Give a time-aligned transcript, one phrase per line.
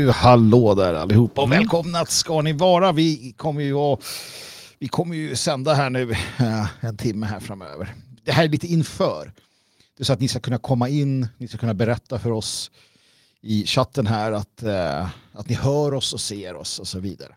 [0.00, 2.92] nu, hallå där allihopa och välkomna ska ni vara.
[2.92, 4.04] Vi kommer ju att,
[4.78, 7.94] vi kommer ju sända här nu äh, en timme här framöver.
[8.24, 9.32] Det här är lite inför.
[9.96, 12.70] Det är så att ni ska kunna komma in, ni ska kunna berätta för oss
[13.42, 17.34] i chatten här att, äh, att ni hör oss och ser oss och så vidare.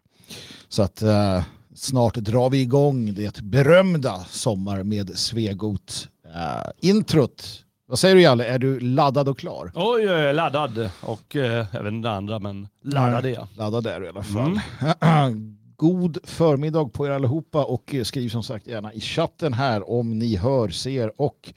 [0.69, 1.43] Så att äh,
[1.75, 8.45] snart drar vi igång det berömda Sommar med Svegot äh, introt vad säger du Jalle,
[8.45, 9.71] är du laddad och klar?
[9.75, 13.47] Oj, jag är laddad och eh, även det andra, men laddad är jag.
[13.57, 14.59] Laddad är du i alla fall.
[15.01, 15.57] Mm.
[15.75, 20.35] God förmiddag på er allihopa och skriv som sagt gärna i chatten här om ni
[20.35, 21.53] hör, ser och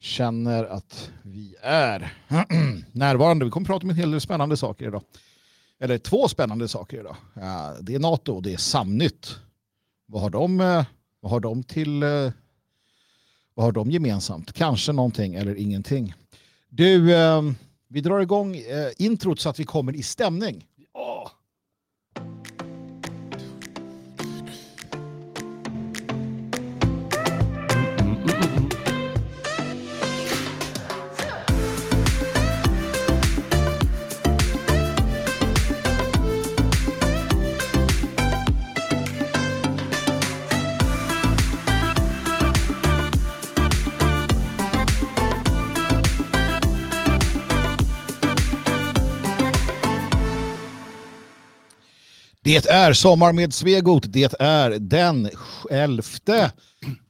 [0.00, 2.12] känner att vi är
[2.92, 3.44] närvarande.
[3.44, 5.02] Vi kommer att prata om en hel del spännande saker idag.
[5.80, 7.16] Eller två spännande saker idag.
[7.80, 9.36] Det är NATO och det är Samnytt.
[10.06, 10.84] Vad har de, eh,
[11.20, 12.30] vad har de till eh,
[13.56, 14.52] vad har de gemensamt?
[14.52, 16.14] Kanske någonting eller ingenting.
[16.68, 17.42] Du, eh,
[17.88, 20.64] vi drar igång eh, introt så att vi kommer i stämning.
[52.46, 54.02] Det är Sommar med Svegot.
[54.06, 55.30] Det är den
[55.70, 56.02] 11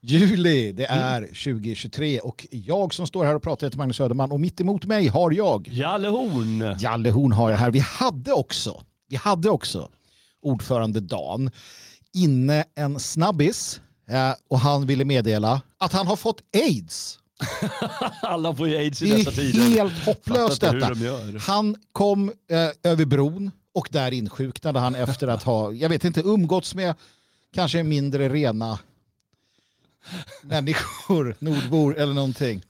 [0.01, 0.73] juli.
[0.73, 4.61] Det är 2023 och jag som står här och pratar heter Magnus Söderman och mitt
[4.61, 6.77] emot mig har jag Jalle Horn.
[6.78, 7.70] Jalle Horn har jag här.
[7.70, 9.89] Vi hade också, vi hade också
[10.43, 11.50] ordförande Dan
[12.15, 17.19] inne en snabbis eh, och han ville meddela att han har fått aids.
[18.23, 19.59] Alla får ju aids i dessa tider.
[19.61, 20.95] Det är helt hopplöst detta.
[20.95, 26.05] De han kom eh, över bron och där insjuknade han efter att ha, jag vet
[26.05, 26.94] inte, umgåtts med
[27.52, 28.78] kanske mindre rena
[30.42, 32.62] människor, nordbor eller någonting.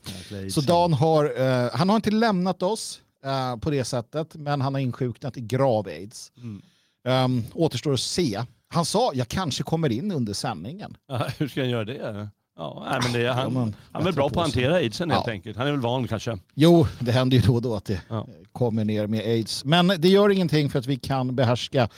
[0.50, 4.74] Så Dan har, uh, han har inte lämnat oss uh, på det sättet, men han
[4.74, 6.32] har insjuknat i grav aids.
[6.36, 6.62] Mm.
[7.04, 8.42] Um, återstår att se.
[8.68, 10.96] Han sa, jag kanske kommer in under sändningen.
[11.38, 12.28] Hur ska han göra det?
[12.58, 15.32] Ja, men det, han, ja, han är bra på att hantera aidsen helt ja.
[15.32, 15.56] enkelt.
[15.56, 16.38] Han är väl van kanske.
[16.54, 18.26] Jo, det händer ju då och då att det ja.
[18.52, 19.64] kommer ner med aids.
[19.64, 21.88] Men det gör ingenting för att vi kan behärska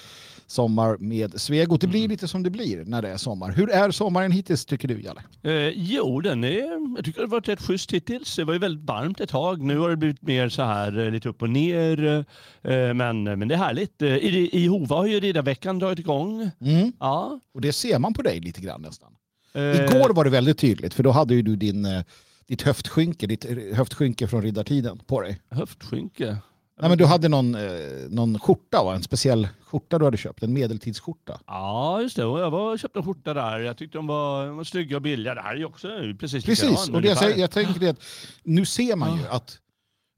[0.47, 1.81] sommar med Svegot.
[1.81, 2.11] Det blir mm.
[2.11, 3.53] lite som det blir när det är sommar.
[3.53, 5.23] Hur är sommaren hittills tycker du Jalle?
[5.43, 8.37] Eh, jo, den är, jag tycker det har varit rätt schysst hittills.
[8.37, 9.63] Det var ju väldigt varmt ett tag.
[9.63, 12.25] Nu har det blivit mer så här eh, lite upp och ner.
[12.63, 14.03] Eh, men, men det är härligt.
[14.03, 16.51] Eh, I, i Hova har ju riddarveckan dragit igång.
[16.61, 16.93] Mm.
[17.01, 17.41] Ja.
[17.55, 19.13] Och det ser man på dig lite grann nästan.
[19.53, 19.85] Eh.
[19.85, 22.03] Igår var det väldigt tydligt för då hade ju du din, eh,
[22.47, 23.45] ditt höftskynke, ditt
[23.75, 25.41] höftskynke från riddartiden på dig.
[25.51, 26.37] Höftskynke?
[26.81, 27.61] Nej, men du hade någon, eh,
[28.09, 28.95] någon skjorta, va?
[28.95, 31.41] en speciell skjorta du hade köpt, en medeltidsskjorta.
[31.47, 32.23] Ja, just det.
[32.23, 33.59] Jag var, köpte en skjorta där.
[33.59, 35.35] Jag tyckte de var, de var snygga och billiga.
[35.35, 35.89] Det här är ju också
[36.21, 38.03] precis Precis, och det, jag, jag tänker det att
[38.43, 39.59] nu ser man ju att,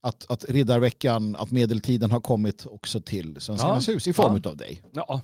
[0.02, 3.94] att, att Riddarveckan, att medeltiden har kommit också till Svenskarnas ja.
[3.94, 4.50] hus i form ja.
[4.50, 4.82] av dig.
[4.92, 5.20] Ja,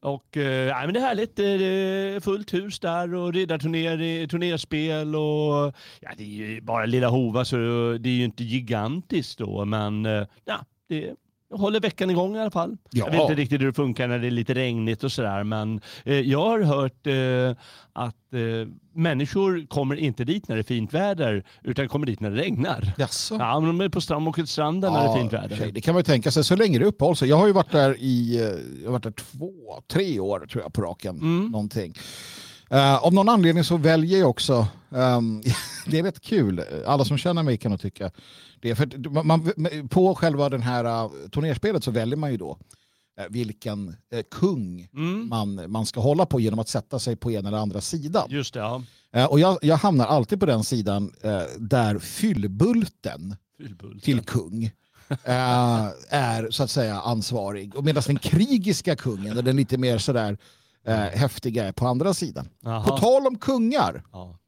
[0.00, 1.36] och, eh, men det är härligt.
[1.36, 7.44] Det är fullt hus där och riddarturnerspel och ja, det är ju bara lilla Hova
[7.44, 7.56] så
[8.00, 11.14] det är ju inte gigantiskt då men eh, ja, det
[11.50, 12.76] håller veckan igång i alla fall.
[12.90, 13.04] Ja.
[13.04, 15.80] Jag vet inte riktigt hur det funkar när det är lite regnigt och sådär men
[16.04, 17.62] eh, jag har hört eh,
[17.92, 22.30] att eh, människor kommer inte dit när det är fint väder utan kommer dit när
[22.30, 22.92] det regnar.
[22.98, 23.36] Jaså?
[23.38, 25.56] Ja, men de är på strand och stranden ja, när det är fint väder.
[25.56, 25.70] Okay.
[25.70, 27.28] Det kan man ju tänka sig så länge det uppehåller sig.
[27.28, 28.42] Jag har ju varit där i eh,
[28.82, 29.50] jag har varit där två,
[29.92, 31.16] tre år tror jag på raken.
[31.16, 31.50] Mm.
[31.50, 31.94] Någonting.
[32.72, 35.42] Uh, av någon anledning så väljer jag också, um,
[35.86, 38.10] det är rätt kul, alla som känner mig kan nog tycka
[38.60, 38.74] det.
[38.74, 39.50] För man,
[39.88, 42.58] på själva den här uh, turnerspelet så väljer man ju då
[43.20, 45.28] uh, vilken uh, kung mm.
[45.28, 48.26] man, man ska hålla på genom att sätta sig på ena eller andra sidan.
[48.30, 48.82] Just det, ja.
[49.28, 51.12] och jag, jag hamnar alltid på den sidan
[51.58, 54.00] där fyllbulten, fyllbulten.
[54.00, 54.70] till kung
[55.24, 57.76] är så att säga ansvarig.
[57.76, 60.38] Och medan den krigiska kungen, den lite mer sådär
[60.86, 62.48] eh, häftiga är på andra sidan.
[62.66, 62.88] Aha.
[62.88, 64.38] På tal om kungar ja.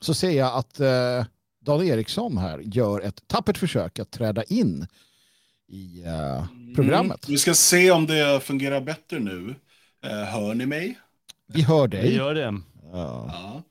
[0.00, 1.24] Så ser jag att eh,
[1.60, 4.86] Dan Eriksson här gör ett tappert försök att träda in
[5.68, 6.44] i eh,
[6.74, 7.26] programmet.
[7.26, 7.32] Mm.
[7.32, 9.54] Vi ska se om det fungerar bättre nu.
[10.04, 10.98] Eh, hör ni mig?
[11.52, 12.02] Vi hör dig.
[12.02, 12.60] Vi gör det.
[12.92, 13.30] Ja.
[13.32, 13.62] ja.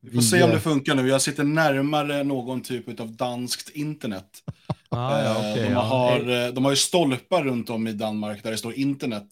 [0.00, 1.08] Vi får vi, se om det funkar nu.
[1.08, 4.42] Jag sitter närmare någon typ av danskt internet.
[4.88, 6.50] ah, ja, okay, de, har, ja.
[6.50, 9.26] de har ju stolpar runt om i Danmark där det står internet.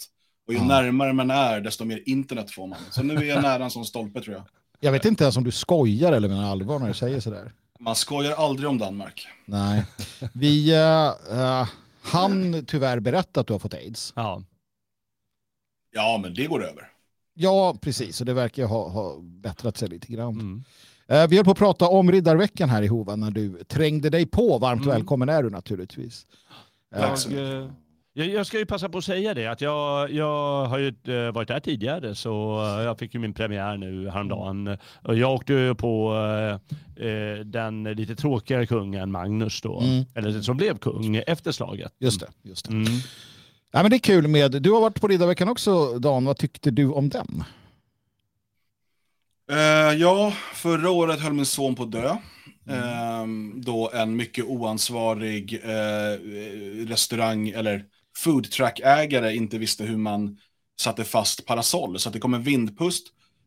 [0.47, 0.67] Och ju ja.
[0.67, 2.79] närmare man är, desto mer internet får man.
[2.91, 4.45] Så nu är jag nära en sån stolpe tror jag.
[4.87, 7.53] Jag vet inte ens om du skojar eller menar allvar när du säger sådär.
[7.81, 9.29] Man skojar aldrig om Danmark.
[9.45, 9.85] Nej.
[10.33, 11.69] Vi uh, uh,
[12.03, 14.13] han tyvärr berättat att du har fått aids.
[14.17, 14.43] Ja.
[15.93, 16.89] Ja, men det går över.
[17.35, 18.21] Ja, precis.
[18.21, 20.35] Och det verkar ha, ha bättrat sig lite grann.
[20.35, 20.65] Mm.
[21.07, 24.27] Eh, vi höll på att prata om Riddarveckan här i Hova när du trängde dig
[24.27, 24.59] på.
[24.59, 24.95] Varmt mm.
[24.95, 26.27] välkommen är du naturligtvis.
[26.91, 27.71] Jag, eh,
[28.19, 31.33] jag, jag, ska ju passa på att säga det att jag, jag har ju eh,
[31.33, 32.31] varit där tidigare så
[32.85, 34.79] jag fick ju min premiär nu häromdagen.
[35.03, 36.15] Jag åkte på
[36.97, 40.05] eh, den lite tråkigare kungen Magnus då, mm.
[40.15, 41.93] eller som blev kung efter slaget.
[41.99, 42.29] Just det.
[42.43, 42.73] Just det.
[42.73, 42.87] Mm.
[43.73, 46.71] Ja, men det är kul med, du har varit på Riddarveckan också Dan, vad tyckte
[46.71, 47.45] du om den?
[49.53, 52.17] Uh, ja, förra året höll min son på att dö.
[52.69, 53.55] Mm.
[53.55, 57.85] Uh, då en mycket oansvarig uh, restaurang eller
[58.17, 60.39] food truck-ägare inte visste hur man
[60.81, 61.99] satte fast parasoll.
[61.99, 63.07] Så att det kom en vindpust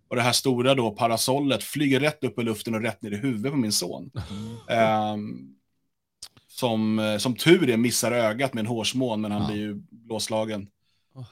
[0.10, 3.18] och det här stora då parasollet flyger rätt upp i luften och rätt ner i
[3.18, 4.12] huvudet på min son.
[4.69, 5.56] Mm.
[6.48, 9.48] som, som tur är missar ögat med en hårsmån, men han ja.
[9.48, 10.68] blir ju blåslagen.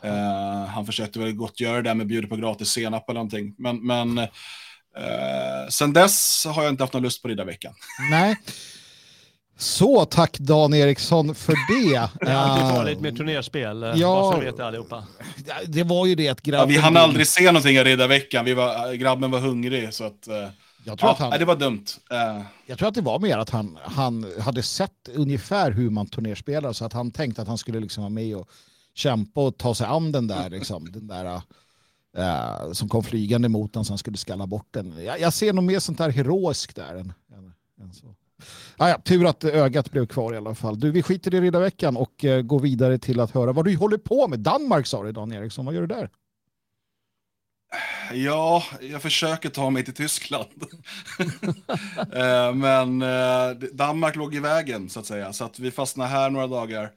[0.06, 3.56] Uh, han försökte väl gott göra det där med bjuda på gratis senap eller någonting.
[3.58, 4.28] Men, men uh,
[5.70, 7.74] sen dess har jag inte haft någon lust på Riddarveckan.
[8.12, 8.38] Nej.
[9.58, 12.10] Så tack Dan Eriksson för det.
[12.20, 15.04] Det är alltid farligt med turnerspel, ja, vet det allihopa.
[15.68, 16.70] Det var ju det att grabben...
[16.70, 20.28] Ja, vi hann aldrig se någonting av Riddarveckan, vi var, grabben var hungrig så att...
[20.88, 21.86] Jag tror ja, att han, det var dumt.
[22.14, 22.46] Uh.
[22.66, 26.74] Jag tror att det var mer att han, han hade sett ungefär hur man turnerspelar
[26.74, 28.50] så att han tänkte att han skulle liksom vara med och
[28.94, 31.42] kämpa och ta sig an den där, liksom, den där
[32.18, 35.04] uh, som kom flygande mot honom så han skulle skalla bort den.
[35.04, 38.16] Jag, jag ser nog mer sånt här heroiskt där än, än, än så.
[38.78, 40.80] Ah, ja, tur att ögat blev kvar i alla fall.
[40.80, 43.98] Du, vi skiter i Riddarveckan och eh, går vidare till att höra vad du håller
[43.98, 44.40] på med.
[44.40, 46.10] Danmark sa du Dan Eriksson, vad gör du där?
[48.14, 50.48] Ja, jag försöker ta mig till Tyskland.
[52.14, 55.34] Eh, men eh, Danmark låg i vägen så att säga.
[55.34, 56.92] Så att vi fastnar här några dagar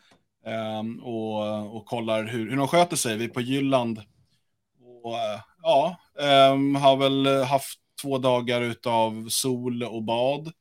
[0.47, 3.17] ehm, och, och kollar hur, hur de sköter sig.
[3.17, 3.99] Vi är på Jylland.
[5.05, 10.53] Och, eh, ja, ehm, har väl haft två dagar av sol och bad.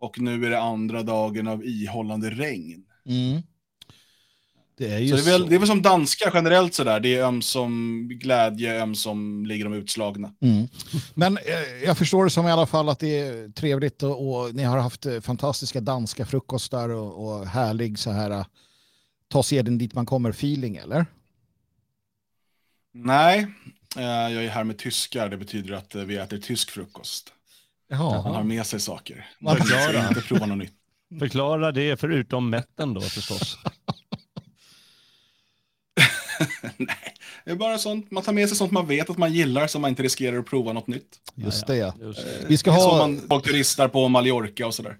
[0.00, 2.84] Och nu är det andra dagen av ihållande regn.
[3.06, 3.42] Mm.
[4.78, 5.46] Det är, så det, är väl, så.
[5.46, 7.00] det är väl som danska generellt sådär.
[7.00, 10.32] Det är öm som glädje, öm som ligger de utslagna.
[10.40, 10.68] Mm.
[11.14, 14.54] Men eh, jag förstår det som i alla fall att det är trevligt och, och
[14.54, 18.44] ni har haft eh, fantastiska danska frukostar och, och härlig så här uh,
[19.28, 21.06] ta seden dit man kommer feeling eller?
[22.92, 23.46] Nej,
[23.96, 25.28] eh, jag är här med tyskar.
[25.28, 27.32] Det betyder att eh, vi äter tysk frukost.
[27.90, 28.22] Jaha.
[28.22, 29.28] Man har med sig saker.
[29.38, 30.08] Man Förklara.
[30.08, 30.72] inte prova något nytt.
[31.18, 33.58] Förklara det förutom mätten då förstås.
[36.76, 37.14] Nej,
[37.44, 38.10] det är bara sånt.
[38.10, 40.46] Man tar med sig sånt man vet att man gillar så man inte riskerar att
[40.46, 41.16] prova något nytt.
[41.34, 41.94] Just det, ja.
[42.00, 42.46] Just det.
[42.48, 43.00] Vi ska ha...
[43.00, 44.96] Som man turistar på Mallorca och sådär.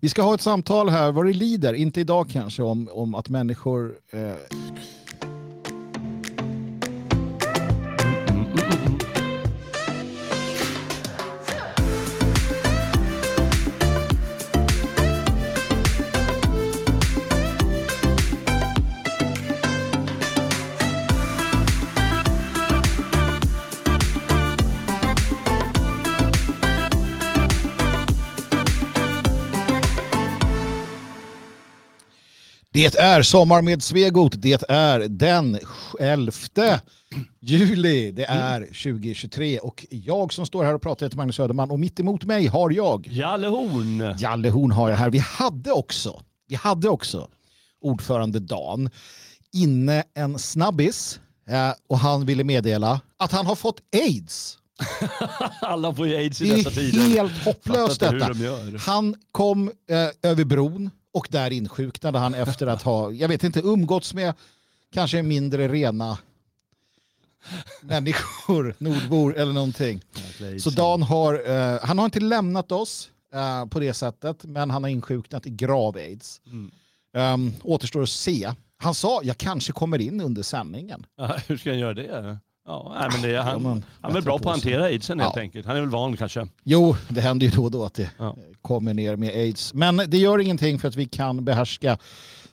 [0.00, 3.28] Vi ska ha ett samtal här vad det lider, inte idag kanske, om, om att
[3.28, 4.34] människor eh
[32.72, 34.32] Det är sommar med Svegot.
[34.36, 35.58] Det är den
[36.00, 36.32] 11
[37.40, 38.12] juli.
[38.12, 42.00] Det är 2023 och jag som står här och pratar heter Magnus Söderman och mitt
[42.00, 44.14] emot mig har jag Jalle Horn.
[44.18, 45.10] Jalle Horn har jag här.
[45.10, 47.28] Vi hade också, vi hade också
[47.80, 48.90] ordförande Dan
[49.52, 54.58] inne en snabbis eh, och han ville meddela att han har fått aids.
[55.60, 56.98] Alla får ju aids i dessa tider.
[56.98, 58.32] Det är helt hopplöst detta.
[58.32, 63.44] De han kom eh, över bron och där insjuknade han efter att ha, jag vet
[63.44, 64.34] inte, umgåtts med
[64.92, 66.18] kanske mindre rena
[67.80, 70.00] människor, nordbor eller någonting.
[70.60, 74.84] Så Dan har, uh, han har inte lämnat oss uh, på det sättet, men han
[74.84, 76.40] har insjuknat i grav aids.
[76.46, 76.70] Mm.
[77.12, 78.52] Um, återstår att se.
[78.76, 81.06] Han sa, jag kanske kommer in under sändningen.
[81.16, 82.38] Ja, hur ska han göra det?
[82.70, 85.42] Ja, men det, han, ja, han är bra på att hantera aidsen helt ja.
[85.42, 85.66] enkelt.
[85.66, 86.46] Han är väl van kanske.
[86.64, 88.36] Jo, det händer ju då och då att det ja.
[88.62, 89.74] kommer ner med aids.
[89.74, 91.98] Men det gör ingenting för att vi kan behärska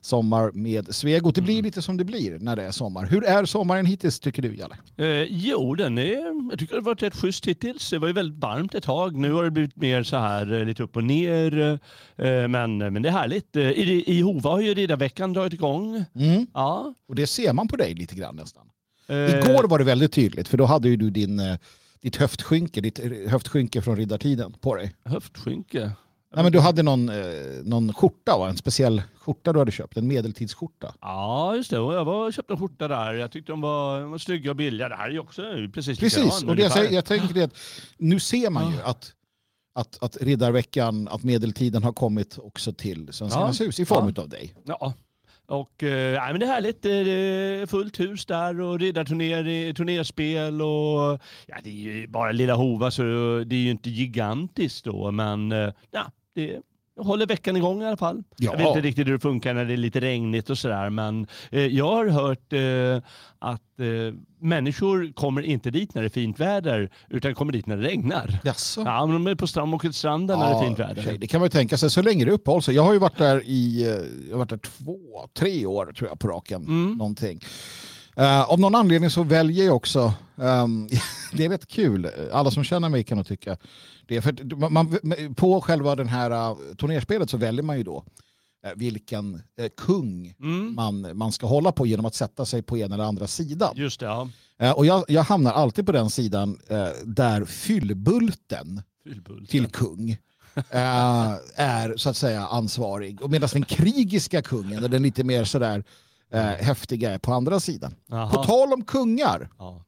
[0.02, 1.36] sommar med Svegot.
[1.36, 1.66] Det blir mm.
[1.66, 3.06] lite som det blir när det är sommar.
[3.06, 4.76] Hur är sommaren hittills tycker du Jalle?
[4.98, 7.90] Eh, jo, den är, jag tycker det har varit rätt schysst hittills.
[7.90, 9.16] Det var ju väldigt varmt ett tag.
[9.16, 11.80] Nu har det blivit mer så här eh, lite upp och ner.
[12.16, 13.56] Eh, men, men det är härligt.
[13.56, 16.06] Eh, I, i Hova har ju Riddarveckan dragit igång.
[16.16, 16.48] Mm.
[16.54, 16.94] Ja.
[17.08, 18.68] Och det ser man på dig lite grann nästan.
[19.08, 21.58] Eh, Igår var det väldigt tydligt för då hade ju du din, eh,
[22.02, 23.00] ditt höftskynke, ditt
[23.30, 24.96] höftskynke från riddartiden på dig.
[25.06, 25.92] Höftskynke?
[26.36, 27.16] Nej, men du hade någon, eh,
[27.64, 28.50] någon skjorta, va?
[28.50, 30.94] en speciell skjorta du hade köpt, en medeltidsskjorta.
[31.02, 31.76] Ja, just det.
[31.76, 33.14] Jag var, köpte en skjorta där.
[33.14, 34.90] Jag tyckte de var, de var snygga och billiga.
[34.90, 35.42] Det här är också
[35.74, 37.58] precis Precis, och det jag, jag tänker det att
[37.98, 39.14] nu ser man ju att
[39.78, 43.66] att, att Riddarveckan, att medeltiden har kommit också till Svenskarnas ja.
[43.66, 44.22] hus i form ja.
[44.22, 44.54] av dig.
[44.66, 44.94] Ja,
[45.48, 46.82] och äh, men det är härligt.
[46.82, 52.92] Det är fullt hus där och riddarturnerspel och ja, det är ju bara lilla Hova
[52.92, 53.04] så
[53.46, 56.62] det är ju inte gigantiskt då men äh, ja, det
[56.98, 58.24] håller veckan igång i alla fall.
[58.38, 58.51] Ja.
[58.51, 61.27] Jag vet inte riktigt hur det funkar när det är lite regnigt och sådär men
[61.51, 66.39] eh, jag har hört eh, att eh, människor kommer inte dit när det är fint
[66.39, 68.39] väder utan kommer dit när det regnar.
[68.44, 68.82] Jaså?
[68.86, 70.80] Ja, men de är på strand och åker till stranden ja, när det är fint
[70.80, 71.01] väder.
[71.01, 71.18] Okay.
[71.18, 72.75] Det kan man ju tänka sig så länge det uppehåller sig.
[72.75, 73.89] Jag har ju varit där i eh,
[74.30, 74.98] jag har varit där två,
[75.34, 76.62] tre år tror jag på raken.
[76.62, 76.98] Mm.
[76.98, 77.39] Någonting.
[78.20, 80.89] Uh, av någon anledning så väljer jag också, um,
[81.34, 83.58] det är rätt kul, alla som känner mig kan nog tycka
[84.06, 84.22] det.
[84.22, 84.98] För man,
[85.36, 88.03] på själva den här uh, turnerspelet så väljer man ju då
[88.67, 90.75] uh, vilken uh, kung mm.
[90.75, 93.74] man, man ska hålla på genom att sätta sig på ena eller andra sidan.
[93.75, 94.06] Just det,
[94.58, 94.74] ja.
[94.74, 96.60] och jag, jag hamnar alltid på den sidan
[97.03, 99.48] där fyllbulten, fyllbulten.
[99.48, 100.17] till kung
[100.70, 103.22] är så att säga ansvarig.
[103.22, 105.84] Och medan den krigiska kungen, den lite mer sådär
[106.32, 107.96] eh, häftiga är på andra sidan.
[108.12, 108.32] Aha.
[108.32, 109.84] På tal om kungar ja.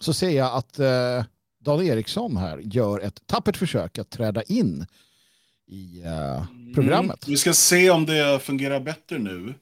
[0.00, 1.24] Så ser jag att eh,
[1.60, 4.86] Dan Eriksson här gör ett tappert försök att träda in
[5.66, 7.26] i eh, programmet.
[7.26, 7.32] Mm.
[7.32, 9.54] Vi ska se om det fungerar bättre nu.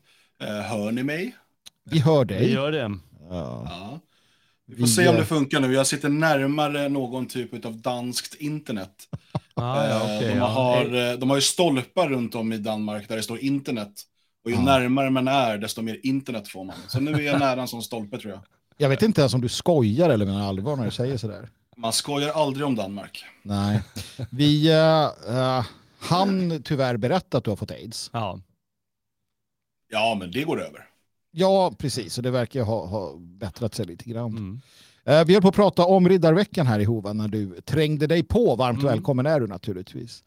[0.42, 1.36] Eh, hör ni mig?
[1.84, 2.40] Vi hör dig.
[2.40, 2.98] Vi gör det.
[3.30, 3.66] Ja.
[3.70, 4.00] ja.
[4.66, 5.72] Vi får vi, se om det funkar nu.
[5.72, 8.92] Jag sitter närmare någon typ av danskt internet.
[9.54, 11.12] Ah, ja, okay, de, har, ja.
[11.12, 14.02] Eh, de har ju stolpar runt om i Danmark där det står internet.
[14.44, 14.62] Och ju ja.
[14.62, 16.76] närmare man är, desto mer internet får man.
[16.88, 18.40] Så nu är jag nära en sån stolpe tror jag.
[18.80, 21.48] Jag vet inte ens om du skojar eller menar allvar när du säger sådär.
[21.76, 23.24] Man skojar aldrig om Danmark.
[23.42, 23.82] Nej.
[24.30, 25.66] Vi uh,
[25.98, 28.10] han tyvärr berätta att du har fått aids.
[28.12, 28.40] Ja.
[29.88, 30.88] Ja, men det går över.
[31.30, 32.18] Ja, precis.
[32.18, 34.30] Och det verkar ha, ha bättrat sig lite grann.
[34.30, 34.60] Mm.
[35.08, 38.22] Uh, vi höll på att prata om Riddarveckan här i Hova när du trängde dig
[38.22, 38.56] på.
[38.56, 38.92] Varmt mm.
[38.92, 40.24] välkommen är du naturligtvis.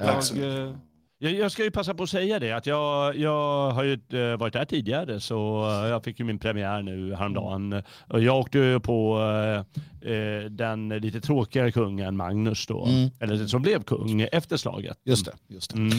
[0.00, 0.80] Tack så mycket.
[1.18, 4.38] Jag, jag, ska ju passa på att säga det, att jag, jag har ju eh,
[4.38, 7.82] varit där tidigare så eh, jag fick ju min premiär nu häromdagen.
[8.08, 13.10] Och jag åkte på eh, eh, den lite tråkigare kungen Magnus då, mm.
[13.20, 14.98] eller som blev kung efter slaget.
[15.04, 15.32] Just det.
[15.48, 15.76] Just det.
[15.76, 15.90] Mm.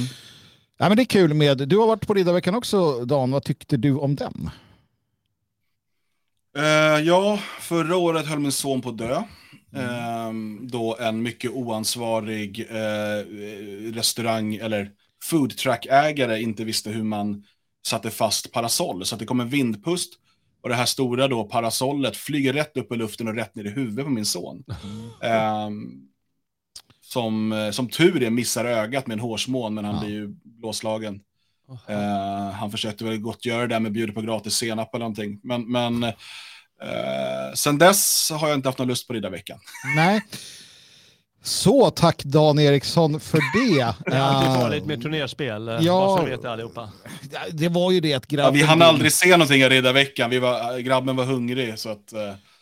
[0.78, 3.78] Ja, men det är kul med, du har varit på Riddarveckan också Dan, vad tyckte
[3.78, 4.50] du om den?
[6.58, 9.24] Uh, ja, förra året höll min son på att dö.
[9.74, 10.58] Mm.
[10.60, 14.92] Uh, då en mycket oansvarig uh, restaurang, eller
[15.30, 17.44] foodtruck-ägare inte visste hur man
[17.88, 19.06] satte fast parasoll.
[19.06, 20.14] Så att det kom en vindpust
[20.62, 23.70] och det här stora då parasollet flyger rätt upp i luften och rätt ner i
[23.70, 24.64] huvudet på min son.
[25.68, 26.08] Um,
[27.02, 30.02] som, som tur är missar ögat med en hårsmån, men han ja.
[30.02, 31.22] blir ju blåslagen.
[31.90, 35.40] Uh, han försökte väl gottgöra det där med bjuda på gratis senap eller någonting.
[35.44, 39.60] Men, men uh, sen dess har jag inte haft någon lust på Riddarveckan.
[39.96, 40.22] Nej.
[41.48, 43.96] Så tack Dan Eriksson för det.
[44.06, 46.90] Det är alltid farligt med turnerspel, eh, ja, bara så vet allihopa.
[47.52, 48.46] Det var ju det att grabben...
[48.46, 52.14] Ja, vi hann aldrig se någonting av Riddarveckan, vi var, grabben var hungrig så att...
[52.14, 52.20] Eh,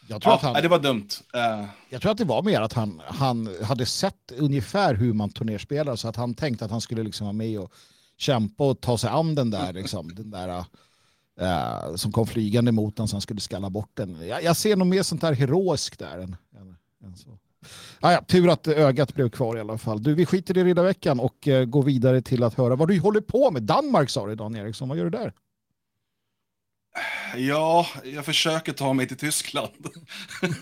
[0.07, 1.07] jag tror ja, att han, det var dumt.
[1.35, 1.65] Uh.
[1.89, 5.95] Jag tror att det var mer att han, han hade sett ungefär hur man turnerspelar
[5.95, 7.71] så att han tänkte att han skulle liksom vara med och
[8.17, 10.49] kämpa och ta sig an den där, liksom, den där
[11.41, 14.27] uh, som kom flygande mot honom så han skulle skalla bort den.
[14.27, 17.37] Jag, jag ser nog mer sånt där heroiskt där än, än, än så.
[17.99, 20.03] Ah, ja, tur att ögat blev kvar i alla fall.
[20.03, 23.21] Du, vi skiter i Riddarveckan och eh, går vidare till att höra vad du håller
[23.21, 23.63] på med.
[23.63, 24.89] Danmark sa du, Dan Eriksson.
[24.89, 25.33] Vad gör du där?
[27.37, 29.71] Ja, jag försöker ta mig till Tyskland.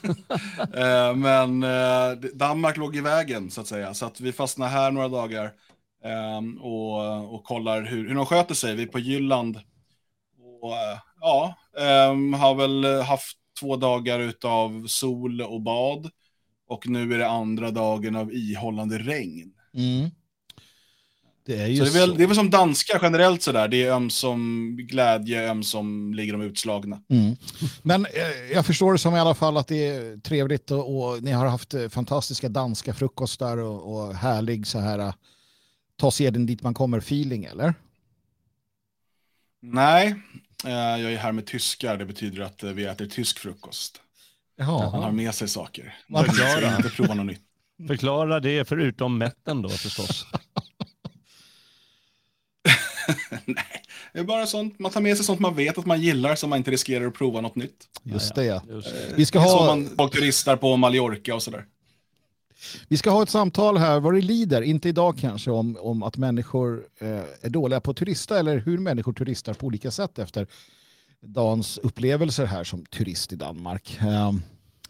[0.76, 3.94] eh, men eh, Danmark låg i vägen, så att säga.
[3.94, 5.52] Så att vi fastnar här några dagar
[6.04, 8.76] ehm, och, och kollar hur, hur de sköter sig.
[8.76, 9.60] Vi är på Jylland.
[10.62, 16.12] Och, eh, ja, ehm, har väl haft två dagar av sol och bad.
[16.74, 19.52] Och nu är det andra dagen av ihållande regn.
[19.74, 20.10] Mm.
[21.46, 22.16] Det är ju så det, är väl, så.
[22.16, 23.68] det är väl som danskar generellt sådär.
[23.68, 27.02] Det är öm som glädje, öm som ligger de utslagna.
[27.10, 27.36] Mm.
[27.82, 31.24] Men eh, jag förstår det som i alla fall att det är trevligt och, och
[31.24, 35.14] ni har haft eh, fantastiska danska frukostar och, och härlig så här uh,
[35.98, 37.74] ta seden dit man kommer feeling eller?
[39.62, 40.16] Nej,
[40.66, 41.98] eh, jag är här med tyskar.
[41.98, 44.03] Det betyder att eh, vi äter tysk frukost.
[44.56, 44.90] Jaha.
[44.90, 45.96] Han har med sig saker.
[46.08, 46.76] Förklara.
[46.76, 47.42] inte prova något nytt.
[47.88, 50.26] Förklara det förutom mätten då förstås.
[53.46, 53.84] Nej,
[54.14, 54.80] det är bara sånt.
[54.80, 57.14] Man tar med sig sånt man vet att man gillar så man inte riskerar att
[57.14, 57.88] prova något nytt.
[58.04, 58.62] Just det, ja.
[58.70, 59.14] Just det.
[59.16, 59.60] Vi ska ha...
[59.60, 61.66] Så man folk turistar på Mallorca och sådär.
[62.88, 66.18] Vi ska ha ett samtal här vad det lider, inte idag kanske, om, om att
[66.18, 67.08] människor eh,
[67.42, 70.48] är dåliga på att turista eller hur människor turistar på olika sätt efter
[71.26, 73.98] Dans upplevelser här som turist i Danmark.
[74.02, 74.32] Eh,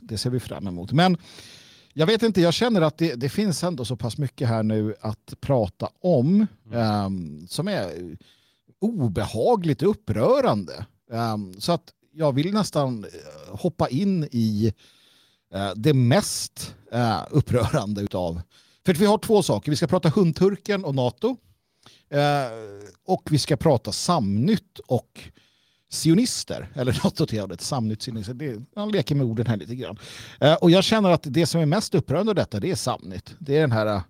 [0.01, 0.91] det ser vi fram emot.
[0.91, 1.17] Men
[1.93, 4.95] jag vet inte, jag känner att det, det, finns ändå så pass mycket här nu
[5.01, 7.09] att prata om eh,
[7.47, 8.17] som är
[8.79, 10.85] obehagligt upprörande.
[11.11, 14.73] Um, så att jag vill nästan eh, hoppa in i
[15.55, 18.41] uh, det mest uh, upprörande utav.
[18.85, 19.71] För vi har två saker.
[19.71, 21.37] Vi ska prata hundturken och NATO.
[23.05, 25.29] Och vi ska prata Samnytt och
[25.93, 26.69] sionister.
[26.75, 27.61] Eller något åt det hållet.
[27.61, 28.33] Samnytt, sionister.
[28.33, 29.97] Det, han leker med orden här lite grann.
[30.39, 33.35] Eh, och jag känner att det som är mest upprörande av detta det är Samnytt.
[33.39, 34.01] Det är den här eh,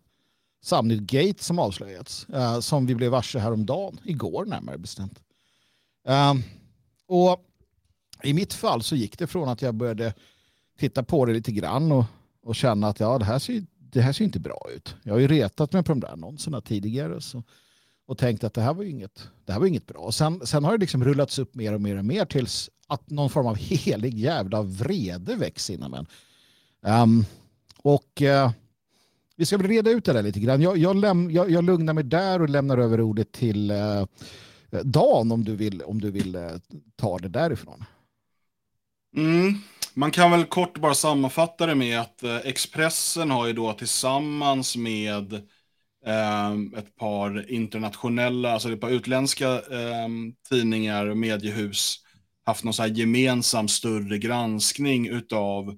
[0.64, 2.30] Samnytt Gate som avslöjats.
[2.30, 4.00] Eh, som vi blev varse häromdagen.
[4.04, 5.20] Igår närmare bestämt.
[6.08, 6.34] Eh,
[7.08, 7.46] och
[8.24, 10.14] i mitt fall så gick det från att jag började
[10.80, 12.06] titta på det lite grann och,
[12.44, 14.96] och känna att ja, det, här ser, det här ser inte bra ut.
[15.04, 17.44] Jag har ju retat mig på de där annonserna tidigare så,
[18.14, 20.12] och tänkt att det här var inget, det här var inget bra.
[20.12, 23.30] sen, sen har det liksom rullats upp mer och mer och mer tills att någon
[23.30, 26.08] form av helig jävla vrede väcks inom en.
[26.82, 27.26] Um, ehm,
[27.78, 28.52] och uh,
[29.36, 30.62] vi ska väl reda ut det där lite grann.
[30.62, 34.06] Jag, jag, läm, jag, jag lugnar mig där och lämnar över ordet till uh,
[34.84, 36.52] Dan om du vill, om du vill uh,
[36.96, 37.86] ta det därifrån.
[39.16, 39.54] Mm.
[39.94, 45.48] Man kan väl kort bara sammanfatta det med att Expressen har ju då tillsammans med
[46.06, 50.08] eh, ett par internationella, alltså ett par utländska eh,
[50.50, 52.00] tidningar och mediehus
[52.46, 55.78] haft någon så här gemensam större granskning utav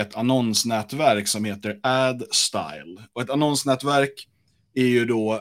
[0.00, 3.02] ett annonsnätverk som heter AdStyle.
[3.12, 4.28] Och ett annonsnätverk
[4.74, 5.40] är ju då,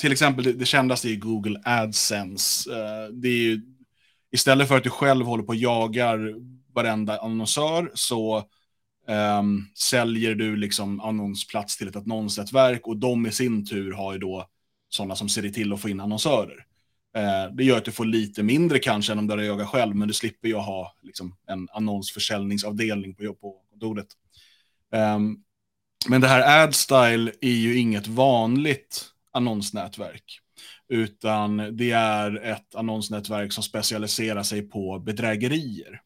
[0.00, 2.72] till exempel det, det kändaste är Google AdSense.
[2.72, 3.60] Eh, det är ju
[4.32, 6.34] istället för att du själv håller på och jagar
[6.74, 8.48] varenda annonsör så
[9.08, 14.18] um, säljer du liksom annonsplats till ett annonsnätverk och de i sin tur har ju
[14.18, 14.48] då
[14.88, 16.66] sådana som ser till att få in annonsörer.
[17.16, 19.96] Uh, det gör att du får lite mindre kanske än om du hade jagat själv,
[19.96, 24.08] men du slipper ju ha liksom, en annonsförsäljningsavdelning på, på kontoret.
[25.16, 25.44] Um,
[26.08, 30.40] men det här AdStyle är ju inget vanligt annonsnätverk
[30.88, 36.00] utan det är ett annonsnätverk som specialiserar sig på bedrägerier.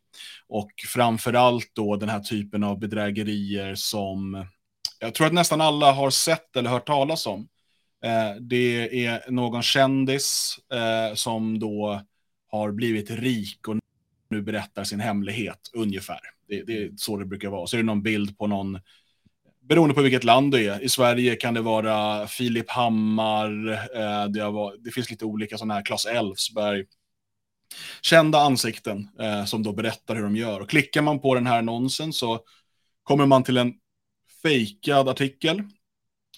[0.54, 4.46] Och framförallt då den här typen av bedrägerier som
[4.98, 7.48] jag tror att nästan alla har sett eller hört talas om.
[8.04, 12.02] Eh, det är någon kändis eh, som då
[12.50, 13.76] har blivit rik och
[14.30, 16.20] nu berättar sin hemlighet ungefär.
[16.48, 17.66] Det, det, är så det brukar vara.
[17.66, 18.80] Så är det någon bild på någon
[19.60, 20.82] beroende på vilket land du är.
[20.82, 25.74] I Sverige kan det vara Filip Hammar, eh, det, var, det, finns lite olika sådana
[25.74, 26.84] här, Claes Elfsberg.
[28.02, 30.60] Kända ansikten eh, som då berättar hur de gör.
[30.60, 32.40] Och klickar man på den här annonsen så
[33.02, 33.74] kommer man till en
[34.42, 35.62] fejkad artikel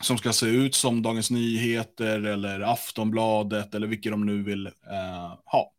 [0.02, 5.32] som ska se ut som Dagens Nyheter eller Aftonbladet eller vilka de nu vill eh,
[5.44, 5.72] ha.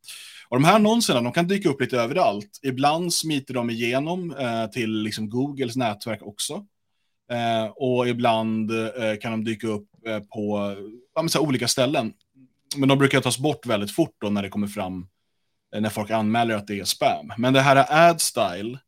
[0.49, 2.59] Och de här annonserna de kan dyka upp lite överallt.
[2.63, 6.65] Ibland smiter de igenom eh, till liksom Googles nätverk också.
[7.31, 10.75] Eh, och ibland eh, kan de dyka upp eh, på
[11.15, 12.13] ja, så olika ställen.
[12.75, 15.07] Men de brukar tas bort väldigt fort då när det kommer fram,
[15.79, 17.31] när folk anmäler att det är spam.
[17.37, 18.79] Men det här är AdStyle,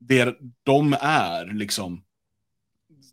[0.00, 2.02] det de är liksom,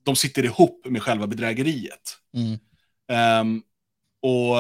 [0.03, 2.17] de sitter ihop med själva bedrägeriet.
[2.33, 2.59] Mm.
[3.41, 3.63] Um,
[4.21, 4.59] och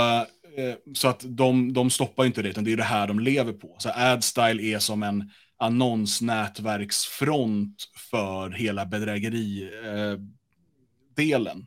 [0.57, 3.53] eh, så att de, de stoppar inte det, utan det är det här de lever
[3.53, 3.75] på.
[3.79, 11.57] Så AdStyle är som en annonsnätverksfront för hela bedrägeridelen.
[11.57, 11.65] Eh,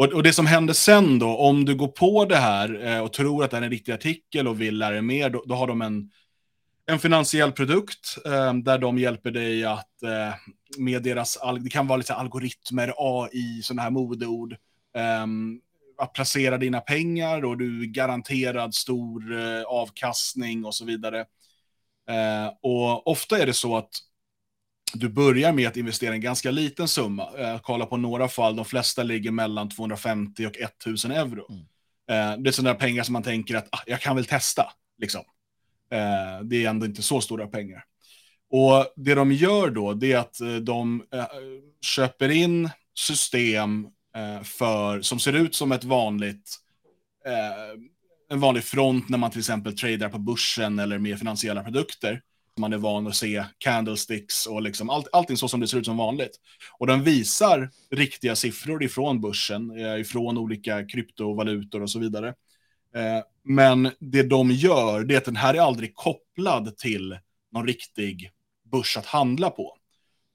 [0.00, 3.12] och, och det som händer sen då, om du går på det här eh, och
[3.12, 5.66] tror att det är en riktig artikel och vill lära dig mer, då, då har
[5.66, 6.10] de en,
[6.86, 10.34] en finansiell produkt eh, där de hjälper dig att eh,
[10.78, 14.52] med deras, det kan vara lite algoritmer, AI, sådana här modeord,
[14.96, 15.26] eh,
[15.98, 21.20] att placera dina pengar och du är garanterad stor eh, avkastning och så vidare.
[22.10, 23.90] Eh, och ofta är det så att
[24.94, 27.28] du börjar med att investera en ganska liten summa.
[27.38, 31.46] Eh, kolla på några fall, de flesta ligger mellan 250 och 1000 euro.
[31.50, 31.62] Mm.
[32.10, 34.72] Eh, det är sådana pengar som man tänker att ah, jag kan väl testa.
[34.98, 35.20] Liksom.
[35.92, 37.84] Eh, det är ändå inte så stora pengar.
[38.50, 41.02] Och det de gör då, det är att de
[41.80, 43.88] köper in system
[44.42, 46.56] för, som ser ut som ett vanligt
[48.30, 52.22] en vanlig front när man till exempel tradar på börsen eller med finansiella produkter.
[52.56, 55.84] Man är van att se candlesticks och liksom all, allting så som det ser ut
[55.84, 56.40] som vanligt.
[56.78, 62.28] Och den visar riktiga siffror ifrån börsen, eh, ifrån olika kryptovalutor och så vidare.
[62.94, 67.18] Eh, men det de gör, det är att den här är aldrig kopplad till
[67.52, 68.30] någon riktig
[68.72, 69.76] börs att handla på.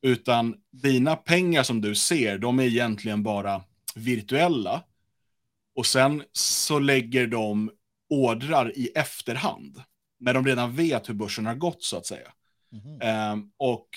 [0.01, 3.61] Utan dina pengar som du ser, de är egentligen bara
[3.95, 4.83] virtuella.
[5.75, 7.71] Och sen så lägger de
[8.09, 9.81] ordrar i efterhand.
[10.19, 12.31] När de redan vet hur börsen har gått så att säga.
[12.71, 13.31] Mm.
[13.33, 13.87] Um, och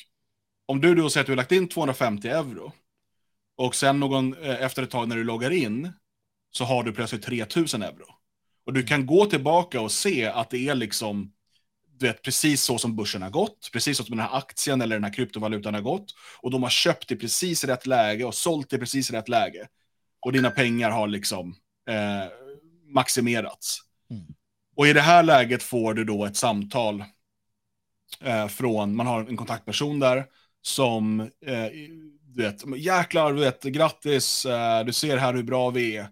[0.66, 2.72] om du då säger att du har lagt in 250 euro.
[3.56, 5.92] Och sen någon, eh, efter ett tag när du loggar in
[6.50, 8.06] så har du plötsligt 3000 euro.
[8.66, 11.32] Och du kan gå tillbaka och se att det är liksom
[11.98, 14.96] du vet, precis så som börsen har gått, precis så som den här aktien eller
[14.96, 16.14] den här kryptovalutan har gått.
[16.40, 19.68] Och de har köpt i precis rätt läge och sålt i precis rätt läge.
[20.20, 21.54] Och dina pengar har liksom
[21.90, 22.30] eh,
[22.94, 23.78] maximerats.
[24.10, 24.24] Mm.
[24.78, 27.04] Och i det här läget får du då ett samtal
[28.20, 30.24] eh, från, man har en kontaktperson där
[30.62, 31.66] som, eh,
[32.22, 36.08] du vet, jäklar, du vet, grattis, eh, du ser här hur bra vi är.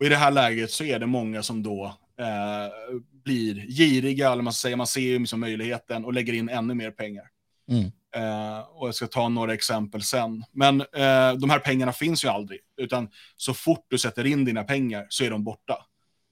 [0.00, 1.84] Och i det här läget så är det många som då
[2.20, 6.74] eh, blir giriga, eller man säger, man ser ju liksom möjligheten och lägger in ännu
[6.74, 7.24] mer pengar.
[7.70, 7.84] Mm.
[8.16, 10.44] Uh, och jag ska ta några exempel sen.
[10.52, 14.64] Men uh, de här pengarna finns ju aldrig, utan så fort du sätter in dina
[14.64, 15.86] pengar så är de borta.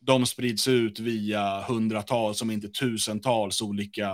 [0.07, 4.11] De sprids ut via hundratals, om inte tusentals olika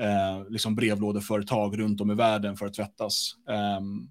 [0.00, 3.34] eh, liksom brevlådeföretag runt om i världen för att tvättas.
[3.78, 4.10] Um,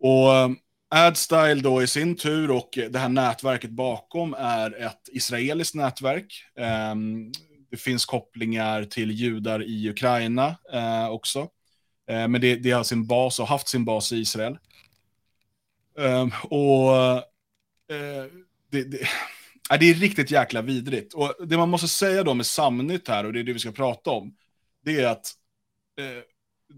[0.00, 0.50] och eh,
[0.94, 6.44] Adstyle då i sin tur och det här nätverket bakom är ett israeliskt nätverk.
[6.92, 7.32] Um,
[7.72, 11.48] det finns kopplingar till judar i Ukraina eh, också.
[12.08, 14.58] Eh, men det, det, har sin bas och haft sin bas i Israel.
[15.94, 16.96] Um, och
[17.96, 18.24] eh,
[18.70, 19.08] det, det,
[19.70, 21.14] det, är riktigt jäkla vidrigt.
[21.14, 23.72] Och det man måste säga då med Samnytt här, och det är det vi ska
[23.72, 24.36] prata om,
[24.84, 25.32] det är att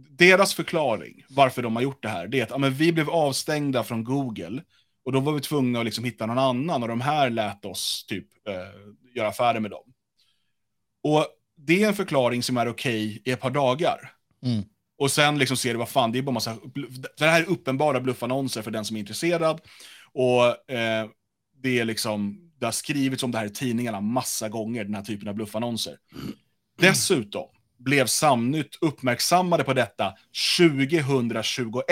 [0.08, 3.10] deras förklaring varför de har gjort det här, det är att ja, men vi blev
[3.10, 4.62] avstängda från Google
[5.04, 8.06] och då var vi tvungna att liksom hitta någon annan och de här lät oss
[8.08, 9.92] typ eh, göra affärer med dem.
[11.02, 14.12] Och det är en förklaring som är okej okay i ett par dagar.
[14.44, 14.64] Mm.
[14.98, 16.56] Och sen liksom ser du vad fan, det är bara massa,
[17.18, 19.60] det här är uppenbara bluffannonser för den som är intresserad.
[20.12, 21.08] Och eh,
[21.62, 25.02] det är liksom, det har skrivits om det här i tidningarna massa gånger, den här
[25.02, 25.96] typen av bluffannonser.
[26.14, 26.32] Mm.
[26.78, 27.46] Dessutom,
[27.78, 30.14] blev Samnytt uppmärksammade på detta
[30.58, 31.84] 2021.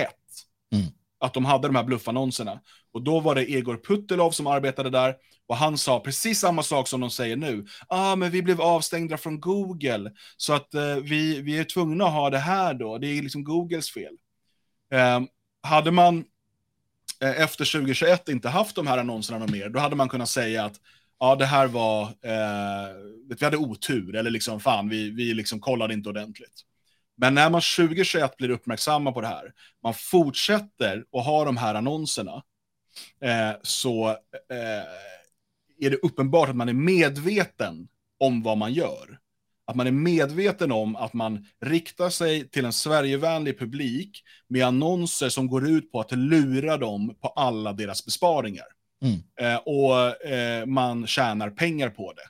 [0.72, 0.86] Mm.
[1.20, 2.60] Att de hade de här bluffannonserna.
[2.92, 5.14] Och då var det Egor Puttilov som arbetade där
[5.46, 7.66] och han sa precis samma sak som de säger nu.
[7.88, 12.12] ah, men vi blev avstängda från Google så att eh, vi, vi är tvungna att
[12.12, 12.98] ha det här då.
[12.98, 14.16] Det är liksom Googles fel.
[14.92, 15.20] Eh,
[15.62, 16.24] hade man
[17.22, 20.80] Eh, efter 2021 inte haft de här annonserna mer, då hade man kunnat säga att
[21.18, 22.94] ja, det här var, eh,
[23.28, 26.62] vi hade otur, eller liksom fan, vi, vi liksom kollade inte ordentligt.
[27.16, 31.74] Men när man 2021 blir uppmärksamma på det här, man fortsätter att ha de här
[31.74, 32.42] annonserna,
[33.20, 34.84] eh, så eh,
[35.80, 39.18] är det uppenbart att man är medveten om vad man gör.
[39.72, 45.28] Att man är medveten om att man riktar sig till en Sverigevänlig publik med annonser
[45.28, 48.64] som går ut på att lura dem på alla deras besparingar.
[49.02, 49.20] Mm.
[49.40, 52.22] Eh, och eh, man tjänar pengar på det.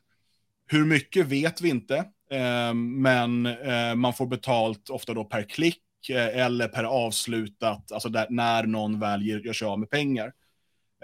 [0.77, 1.97] Hur mycket vet vi inte,
[2.31, 8.09] eh, men eh, man får betalt ofta då per klick eh, eller per avslutat, alltså
[8.09, 10.33] där, när någon väl gör sig av med pengar.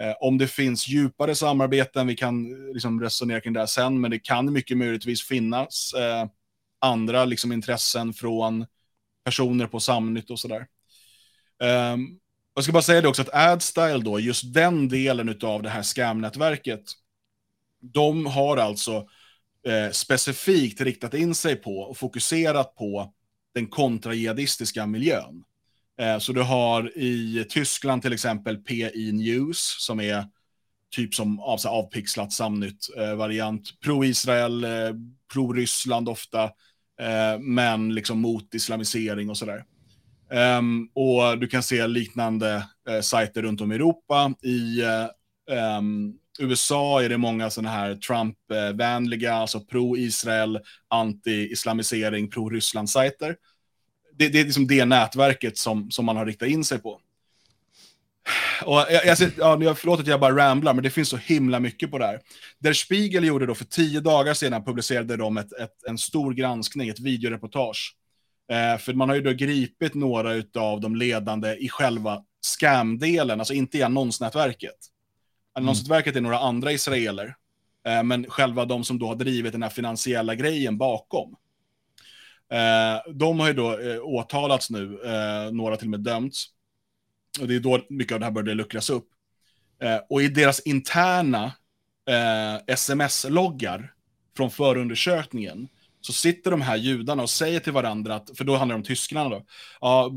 [0.01, 4.01] Eh, om det finns djupare samarbeten, vi kan eh, liksom resonera kring det här sen,
[4.01, 6.25] men det kan mycket möjligtvis finnas eh,
[6.79, 8.65] andra liksom, intressen från
[9.23, 10.67] personer på Samnytt och sådär.
[11.93, 12.19] Um,
[12.53, 15.83] jag ska bara säga det också att Adstyle då, just den delen av det här
[15.83, 16.83] scam-nätverket,
[17.81, 19.07] de har alltså
[19.67, 23.13] eh, specifikt riktat in sig på och fokuserat på
[23.53, 25.43] den kontrajihadistiska miljön.
[25.99, 30.25] Eh, så du har i Tyskland till exempel PI News som är
[30.95, 33.79] typ som av, så avpixlat samnytt eh, variant.
[33.79, 34.93] Pro-Israel, eh,
[35.33, 36.43] pro-Ryssland ofta,
[37.01, 39.63] eh, men liksom mot islamisering och sådär.
[40.31, 44.33] Um, och du kan se liknande eh, sajter runt om i Europa.
[44.41, 44.81] I
[45.79, 50.59] um, USA är det många sådana här Trump-vänliga, alltså pro-Israel,
[50.89, 53.35] anti-islamisering, pro-Ryssland-sajter.
[54.19, 56.99] Det, det, är liksom det nätverket som, som man har riktat in sig på.
[58.65, 59.17] Och jag, jag,
[59.63, 62.19] ja, förlåt att jag bara ramblar, men det finns så himla mycket på det här.
[62.59, 66.89] Der Spiegel gjorde då för tio dagar sedan, publicerade de ett, ett, en stor granskning,
[66.89, 67.95] ett videoreportage
[68.49, 73.53] Eh, för man har ju då gripit några av de ledande i själva scam-delen, alltså
[73.53, 74.77] inte i annonsnätverket.
[75.53, 77.35] Annonsnätverket är några andra israeler,
[77.87, 81.35] eh, men själva de som då har drivit den här finansiella grejen bakom.
[82.51, 86.45] Eh, de har ju då eh, åtalats nu, eh, några till och med dömts.
[87.41, 89.07] Och det är då mycket av det här började luckras upp.
[89.81, 91.51] Eh, och i deras interna
[92.67, 93.93] sms-loggar
[94.37, 95.67] från förundersökningen
[96.01, 98.85] så sitter de här judarna och säger till varandra, att, för då handlar det om
[98.85, 99.45] tyskarna då,
[99.81, 100.11] ja,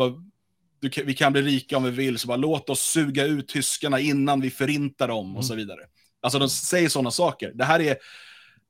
[0.92, 4.01] kan, vi kan bli rika om vi vill, så bara låt oss suga ut tyskarna
[4.01, 5.37] innan vi förintar dem mm.
[5.37, 5.81] och så vidare.
[6.21, 7.53] Alltså de säger sådana saker.
[7.55, 7.97] Det här är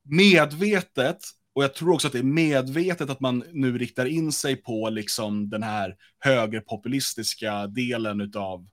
[0.02, 1.18] medvetet,
[1.54, 4.90] och jag tror också att det är medvetet att man nu riktar in sig på
[4.90, 8.66] liksom den här högerpopulistiska delen utav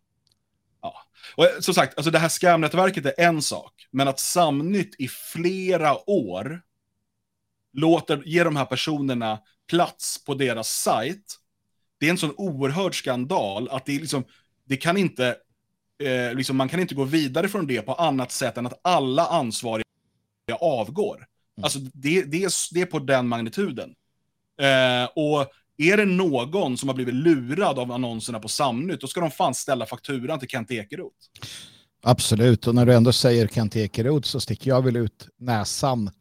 [0.81, 0.95] Ja.
[1.35, 6.09] Och som sagt, alltså det här skamnätverket är en sak, men att Samnytt i flera
[6.09, 6.61] år
[7.73, 9.39] låter, ge de här personerna
[9.69, 11.35] plats på deras sajt,
[11.99, 14.23] det är en sån oerhörd skandal att det, liksom,
[14.65, 15.37] det kan inte,
[16.03, 19.25] eh, liksom, man kan inte gå vidare från det på annat sätt än att alla
[19.25, 19.83] ansvariga
[20.59, 21.28] avgår.
[21.59, 21.63] Mm.
[21.63, 23.89] Alltså det, det, är, det är på den magnituden.
[24.61, 29.21] Eh, och är det någon som har blivit lurad av annonserna på Samnytt, då ska
[29.21, 31.15] de fan ställa fakturan till Kent Ekeroth.
[32.03, 36.11] Absolut, och när du ändå säger Kent Ekeroth så sticker jag väl ut näsan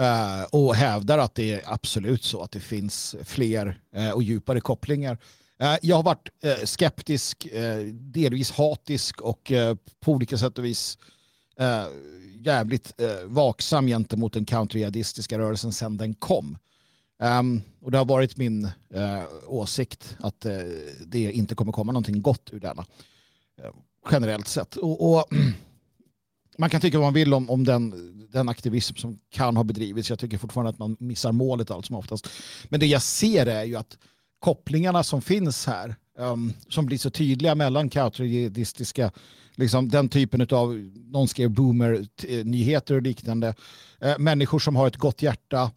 [0.00, 4.60] eh, och hävdar att det är absolut så att det finns fler eh, och djupare
[4.60, 5.18] kopplingar.
[5.60, 9.52] Eh, jag har varit eh, skeptisk, eh, delvis hatisk och
[10.00, 10.98] på olika sätt och vis
[11.60, 11.86] Eh,
[12.40, 16.58] jävligt eh, vaksam gentemot den counterjihadistiska rörelsen sedan den kom.
[17.18, 18.64] Um, och det har varit min
[18.94, 20.58] eh, åsikt att eh,
[21.06, 22.84] det inte kommer komma någonting gott ur denna.
[24.10, 24.76] Generellt sett.
[24.76, 25.24] Och, och
[26.58, 27.92] man kan tycka vad man vill om, om den,
[28.32, 30.10] den aktivism som kan ha bedrivits.
[30.10, 32.28] Jag tycker fortfarande att man missar målet allt som oftast.
[32.68, 33.98] Men det jag ser är ju att
[34.38, 39.12] kopplingarna som finns här, um, som blir så tydliga mellan kautradistiska,
[39.56, 43.54] liksom den typen av, någon skrev boomer-nyheter eh, och liknande,
[44.00, 45.70] eh, människor som har ett gott hjärta,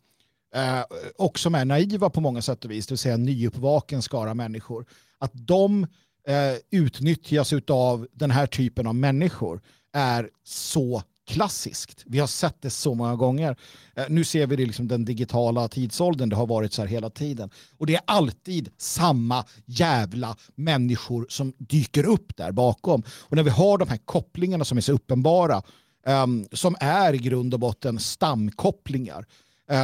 [0.56, 0.82] eh,
[1.18, 4.86] och som är naiva på många sätt och vis, det vill säga nyuppvaken skara människor,
[5.18, 5.84] att de
[6.28, 9.62] eh, utnyttjas av den här typen av människor
[9.94, 12.04] är så klassiskt.
[12.06, 13.58] Vi har sett det så många gånger.
[13.96, 17.10] Eh, nu ser vi det liksom den digitala tidsåldern, det har varit så här hela
[17.10, 17.50] tiden.
[17.78, 23.04] Och det är alltid samma jävla människor som dyker upp där bakom.
[23.10, 25.62] Och när vi har de här kopplingarna som är så uppenbara,
[26.08, 29.26] um, som är i grund och botten stamkopplingar,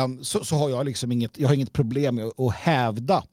[0.03, 3.23] um, så, så, har jag liksom inget, jag har inget problem med att hävda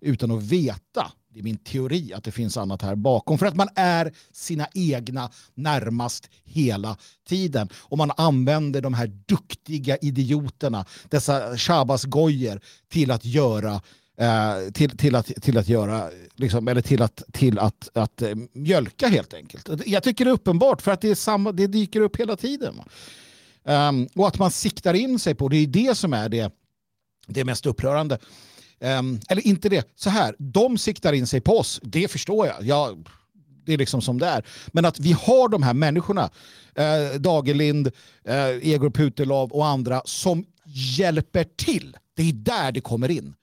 [0.00, 3.38] utan att veta det är min teori att det finns annat här bakom.
[3.38, 6.96] För att man är sina egna närmast hela
[7.28, 7.68] tiden.
[7.74, 13.82] Och man använder de här duktiga idioterna, dessa shabbas-gojer, till att göra
[14.20, 18.34] eh, till, till, att, till att göra, liksom, eller till att, till att, att eh,
[18.52, 19.68] mjölka helt enkelt.
[19.86, 22.80] Jag tycker det är uppenbart för att det, är samma, det dyker upp hela tiden.
[23.64, 26.52] Um, och att man siktar in sig på, det är det som är det,
[27.26, 28.18] det mest upprörande.
[28.84, 32.56] Um, eller inte det, så här, de siktar in sig på oss, det förstår jag.
[32.62, 33.08] jag
[33.64, 34.44] det är liksom som det är.
[34.72, 36.30] Men att vi har de här människorna,
[36.74, 37.86] eh, Dagerlind,
[38.24, 40.44] eh, Egor Putelov och andra som
[40.96, 41.96] hjälper till.
[42.16, 43.34] Det är där det kommer in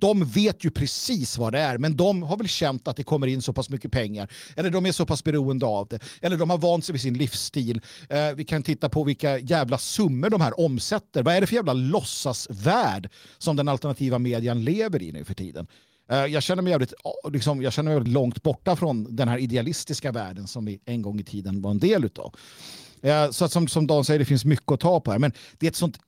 [0.00, 3.26] de vet ju precis vad det är, men de har väl känt att det kommer
[3.26, 4.30] in så pass mycket pengar.
[4.56, 5.98] Eller de är så pass beroende av det.
[6.22, 7.80] Eller de har vant sig vid sin livsstil.
[8.08, 11.22] Eh, vi kan titta på vilka jävla summor de här omsätter.
[11.22, 15.66] Vad är det för jävla låtsasvärld som den alternativa median lever i nu för tiden?
[16.10, 16.92] Eh, jag, känner mig jävligt,
[17.32, 21.02] liksom, jag känner mig väldigt långt borta från den här idealistiska världen som vi en
[21.02, 22.34] gång i tiden var en del av.
[23.02, 25.18] Eh, så att som, som Dan säger, det finns mycket att ta på här.
[25.18, 25.98] Men det är ett sånt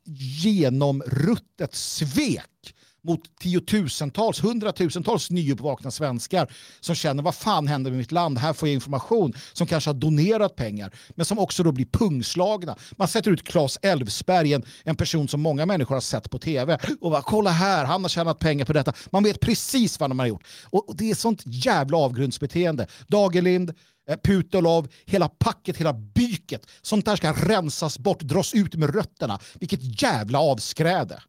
[0.42, 2.74] genomruttet svek
[3.06, 8.38] mot tiotusentals, hundratusentals nyuppvakna svenskar som känner vad fan händer med mitt land?
[8.38, 12.76] Här får jag information som kanske har donerat pengar men som också då blir pungslagna.
[12.96, 16.78] Man sätter ut Claes Elfsberg, en, en person som många människor har sett på tv
[17.00, 18.92] och bara kolla här, han har tjänat pengar på detta.
[19.10, 22.86] Man vet precis vad de har gjort och, och det är sånt jävla avgrundsbeteende.
[23.08, 23.74] Dagerlind,
[24.10, 26.66] eh, Putolov, hela packet, hela byket.
[26.82, 29.38] Sånt där ska rensas bort, dras ut med rötterna.
[29.54, 31.22] Vilket jävla avskräde.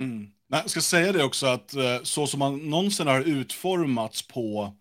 [0.00, 0.26] Mm.
[0.48, 4.74] Nej, jag ska säga det också att eh, så som annonsen har utformats på,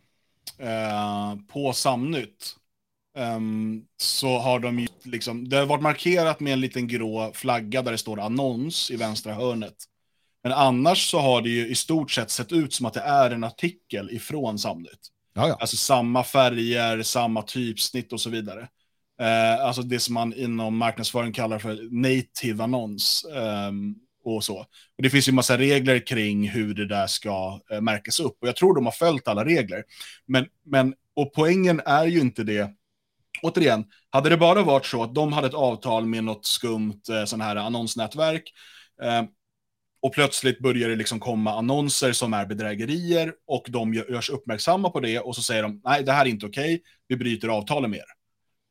[0.57, 2.55] eh, på Samnytt
[3.17, 3.39] eh,
[3.97, 7.91] så har de ju liksom, det har varit markerat med en liten grå flagga där
[7.91, 9.75] det står annons i vänstra hörnet.
[10.43, 13.31] Men annars så har det ju i stort sett sett ut som att det är
[13.31, 15.11] en artikel ifrån Samnytt.
[15.35, 15.53] Jaja.
[15.53, 18.67] Alltså samma färger, samma typsnitt och så vidare.
[19.21, 23.25] Eh, alltså det som man inom marknadsföring kallar för native annons.
[23.69, 23.95] Um,
[24.25, 24.57] och så.
[24.57, 28.37] Och det finns ju massa regler kring hur det där ska eh, märkas upp.
[28.41, 29.83] Och jag tror de har följt alla regler.
[30.25, 32.71] Men, men, och poängen är ju inte det.
[33.41, 37.25] Återigen, hade det bara varit så att de hade ett avtal med något skumt eh,
[37.25, 38.53] sån här annonsnätverk
[39.03, 39.23] eh,
[40.01, 44.99] och plötsligt börjar det liksom komma annonser som är bedrägerier och de görs uppmärksamma på
[44.99, 47.99] det och så säger de nej, det här är inte okej, vi bryter avtalet med
[47.99, 48.15] er.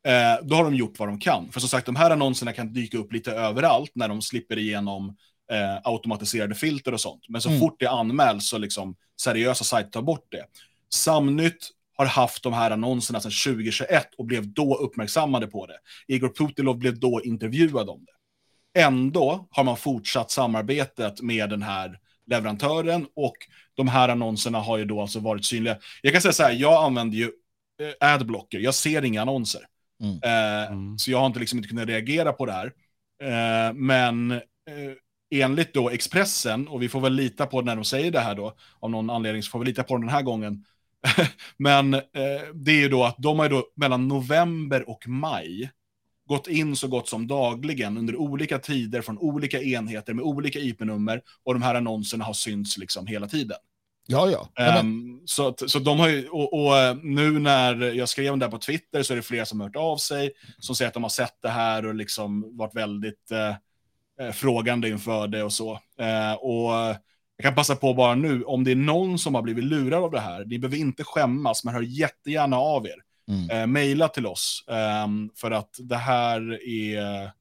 [0.05, 1.51] Eh, då har de gjort vad de kan.
[1.51, 5.17] För som sagt, de här annonserna kan dyka upp lite överallt när de slipper igenom
[5.51, 7.25] eh, automatiserade filter och sånt.
[7.29, 7.61] Men så mm.
[7.61, 10.45] fort det anmäls så liksom seriösa sajter tar bort det.
[10.93, 15.77] Samnytt har haft de här annonserna sedan 2021 och blev då uppmärksammade på det.
[16.07, 18.11] Igor Putilov blev då intervjuad om det.
[18.79, 23.35] Ändå har man fortsatt samarbetet med den här leverantören och
[23.73, 25.77] de här annonserna har ju då alltså varit synliga.
[26.01, 27.31] Jag kan säga så här, jag använder ju
[27.81, 29.61] eh, adblocker, jag ser inga annonser.
[30.01, 30.19] Mm.
[30.23, 30.97] Eh, mm.
[30.97, 32.73] Så jag har inte, liksom inte kunnat reagera på det här.
[33.23, 34.41] Eh, men eh,
[35.41, 38.53] enligt då Expressen, och vi får väl lita på när de säger det här då,
[38.79, 40.65] av någon anledning så får vi lita på den här gången.
[41.57, 42.01] men eh,
[42.53, 45.71] det är ju då att de har ju då mellan november och maj
[46.27, 51.21] gått in så gott som dagligen under olika tider från olika enheter med olika IP-nummer
[51.43, 53.57] och de här annonserna har synts liksom hela tiden.
[54.07, 54.79] Ja, ja.
[54.79, 58.45] Um, så, så de har ju, och, och, eh, nu när jag skrev om det
[58.45, 60.93] här på Twitter så är det flera som har hört av sig, som säger att
[60.93, 63.55] de har sett det här och liksom varit väldigt eh,
[64.19, 65.71] eh frågande inför det och så.
[65.71, 66.95] Uh, och
[67.37, 70.11] jag kan passa på bara nu, om det är någon som har blivit lurad av
[70.11, 72.95] det här, ni behöver inte skämmas, men hör jättegärna av er.
[73.27, 73.49] Mm.
[73.49, 77.31] Eh, maila till oss, eh, för att det här är,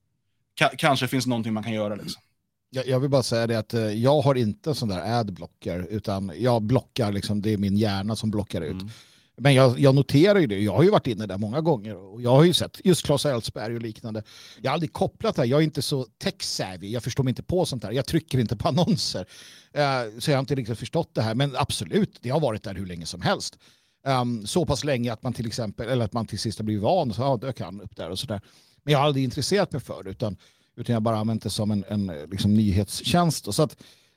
[0.59, 1.95] ka kanske finns någonting man kan göra.
[1.95, 2.23] Liksom.
[2.71, 6.33] Jag, jag vill bara säga det att eh, jag har inte sån där adblocker, utan
[6.39, 8.73] jag blockar, liksom, det är min hjärna som blockar ut.
[8.73, 8.89] Mm.
[9.37, 12.23] Men jag, jag, noterar ju det, jag har ju varit inne där många gånger och
[12.23, 14.23] jag har ju sett just Claes Elfsberg och liknande.
[14.63, 17.43] Jag har aldrig kopplat det här, jag är inte så tech-savvy, jag förstår mig inte
[17.43, 19.21] på sånt här, jag trycker inte på annonser.
[19.21, 22.75] Uh, så jag har inte riktigt förstått det här, men absolut, det har varit där
[22.75, 23.59] hur länge som helst.
[24.07, 26.83] Um, så pass länge att man till exempel, eller att man till sist har blivit
[26.83, 28.41] van, så ja, dök han upp där och sådär.
[28.83, 30.37] Men jag har aldrig intresserat mig för det, utan,
[30.77, 33.55] utan jag har bara använt det som en, en liksom, nyhetstjänst.
[33.55, 33.77] så att,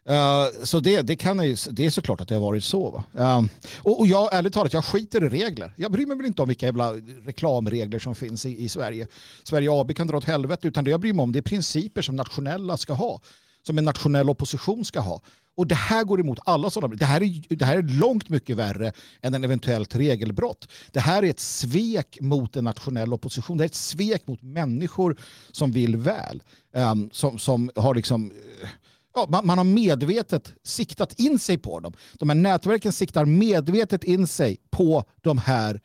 [0.09, 3.03] uh, så det, det, kan ju, det är såklart att det har varit så.
[3.11, 5.73] Um, och, och jag, ärligt talat, jag skiter i regler.
[5.75, 6.93] Jag bryr mig väl inte om vilka jävla
[7.25, 9.07] reklamregler som finns i, i Sverige.
[9.43, 12.01] Sverige AB kan dra åt helvete, utan det jag bryr mig om det är principer
[12.01, 13.21] som nationella ska ha.
[13.67, 15.21] Som en nationell opposition ska ha.
[15.57, 16.95] Och det här går emot alla sådana.
[16.95, 20.67] Det här, är, det här är långt mycket värre än en eventuellt regelbrott.
[20.91, 23.57] Det här är ett svek mot en nationell opposition.
[23.57, 25.17] Det är ett svek mot människor
[25.51, 26.43] som vill väl.
[26.73, 28.31] Um, som, som har liksom...
[28.61, 28.69] Eh,
[29.17, 31.93] Ja, man, man, har medvetet siktat in sig på dem.
[32.13, 35.81] De här nätverken siktar medvetet in sig på de här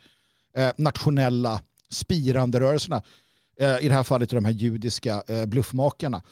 [0.57, 3.03] eh, nationella spirande rörelserna.
[3.61, 6.23] Eh, I det här fallet de här judiska eh, bluffmakarna.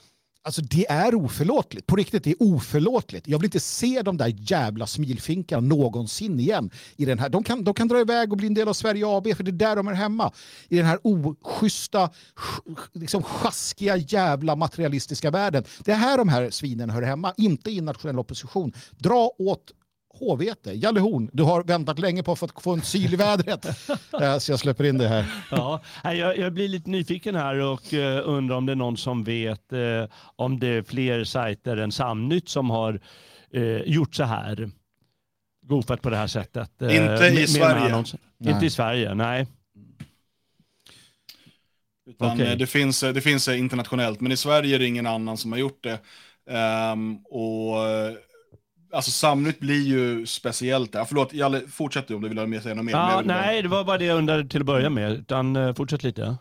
[0.42, 1.86] Alltså det är oförlåtligt.
[1.86, 3.28] På riktigt, det är oförlåtligt.
[3.28, 6.70] Jag vill inte se de där jävla smilfinkarna någonsin igen.
[6.96, 7.28] I den här.
[7.28, 9.50] De, kan, de kan dra iväg och bli en del av Sverige AB, för det
[9.50, 10.32] är där de är hemma.
[10.68, 12.10] I den här oschyssta,
[12.92, 15.64] liksom sjaskiga jävla materialistiska världen.
[15.84, 18.72] Det är här de här svinen hör hemma, inte i nationell opposition.
[18.98, 19.72] Dra åt
[20.20, 23.66] H-vete, Jalle Horn, du har väntat länge på att få en syl i vädret.
[24.20, 25.24] Eh, så jag släpper in det här.
[25.50, 29.24] Ja, jag, jag blir lite nyfiken här och uh, undrar om det är någon som
[29.24, 30.04] vet uh,
[30.36, 33.00] om det är fler sajter än Samnytt som har
[33.56, 34.70] uh, gjort så här.
[35.66, 36.70] Goofat på det här sättet.
[36.80, 38.04] Inte i Sverige.
[38.44, 39.46] Inte i Sverige, nej.
[42.10, 42.56] Utan okay.
[42.56, 45.84] det, finns, det finns internationellt, men i Sverige är det ingen annan som har gjort
[45.84, 45.98] det.
[46.92, 47.76] Um, och
[48.92, 51.04] Alltså Samnytt blir ju speciellt där.
[51.04, 52.92] Förlåt, Jalle, fortsätt du om du vill ha med säga något mer.
[52.92, 53.62] Ja, nej, bara...
[53.62, 55.12] det var bara det jag undrade till att börja med.
[55.12, 56.36] Utan, uh, fortsätt lite.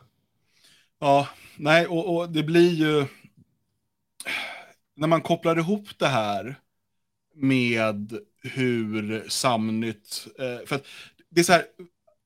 [1.00, 3.06] Ja, nej, och, och, det blir ju...
[4.96, 6.56] När man kopplar ihop det här
[7.36, 10.28] med hur Samnytt...
[10.40, 10.86] Eh, för att
[11.30, 11.64] det är så här,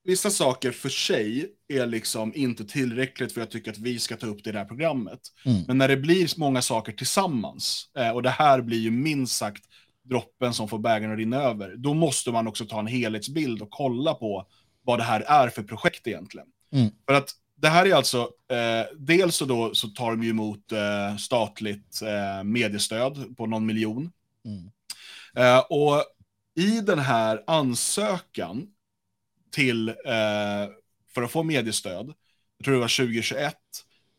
[0.04, 4.16] vissa saker för sig är liksom inte tillräckligt för att jag tycker att vi ska
[4.16, 5.20] ta upp det i det här programmet.
[5.46, 5.64] Mm.
[5.68, 9.64] Men när det blir många saker tillsammans, eh, och det här blir ju minst sagt
[10.04, 13.72] droppen som får bägaren att rinna över, då måste man också ta en helhetsbild och
[13.72, 14.48] kolla på
[14.82, 16.48] vad det här är för projekt egentligen.
[16.74, 16.92] Mm.
[17.08, 21.18] För att det här är alltså, eh, dels så, då, så tar de emot eh,
[21.18, 24.12] statligt eh, mediestöd på någon miljon.
[24.46, 24.72] Mm.
[25.36, 26.04] Eh, och
[26.56, 28.68] i den här ansökan
[29.52, 30.70] till, eh,
[31.14, 32.14] för att få mediestöd,
[32.58, 33.56] jag tror det var 2021,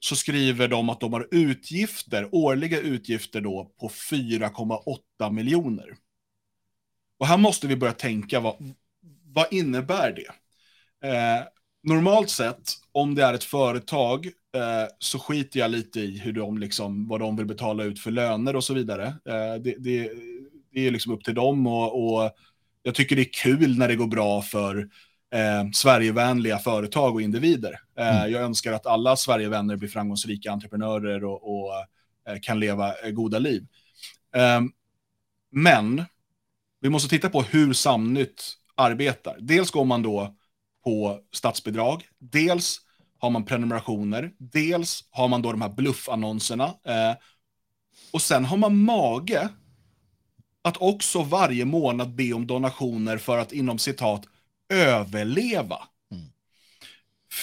[0.01, 4.99] så skriver de att de har utgifter, årliga utgifter då på 4,8
[5.31, 5.97] miljoner.
[7.19, 8.75] Och här måste vi börja tänka, vad,
[9.25, 10.29] vad innebär det?
[11.09, 11.45] Eh,
[11.83, 16.59] normalt sett, om det är ett företag, eh, så skiter jag lite i hur de
[16.59, 19.07] liksom, vad de vill betala ut för löner och så vidare.
[19.07, 20.11] Eh, det, det,
[20.73, 22.31] det, är liksom upp till dem och, och
[22.83, 24.89] jag tycker det är kul när det går bra för
[25.35, 27.81] eh, Sverigevänliga företag och individer.
[27.99, 28.33] Eh, mm.
[28.33, 31.73] Jag önskar att alla Sverigevänner blir framgångsrika entreprenörer och, och
[32.29, 33.67] eh, kan leva eh, goda liv.
[35.55, 36.05] Men
[36.81, 39.37] vi måste titta på hur Samnytt arbetar.
[39.41, 40.35] Dels går man då
[40.85, 42.81] på statsbidrag, dels
[43.19, 46.65] har man prenumerationer, dels har man då de här bluffannonserna.
[46.65, 47.17] Eh,
[48.13, 49.49] Och sen har man mage
[50.63, 54.25] att också varje månad be om donationer för att inom citat
[54.69, 55.79] överleva.
[56.11, 56.27] Mm.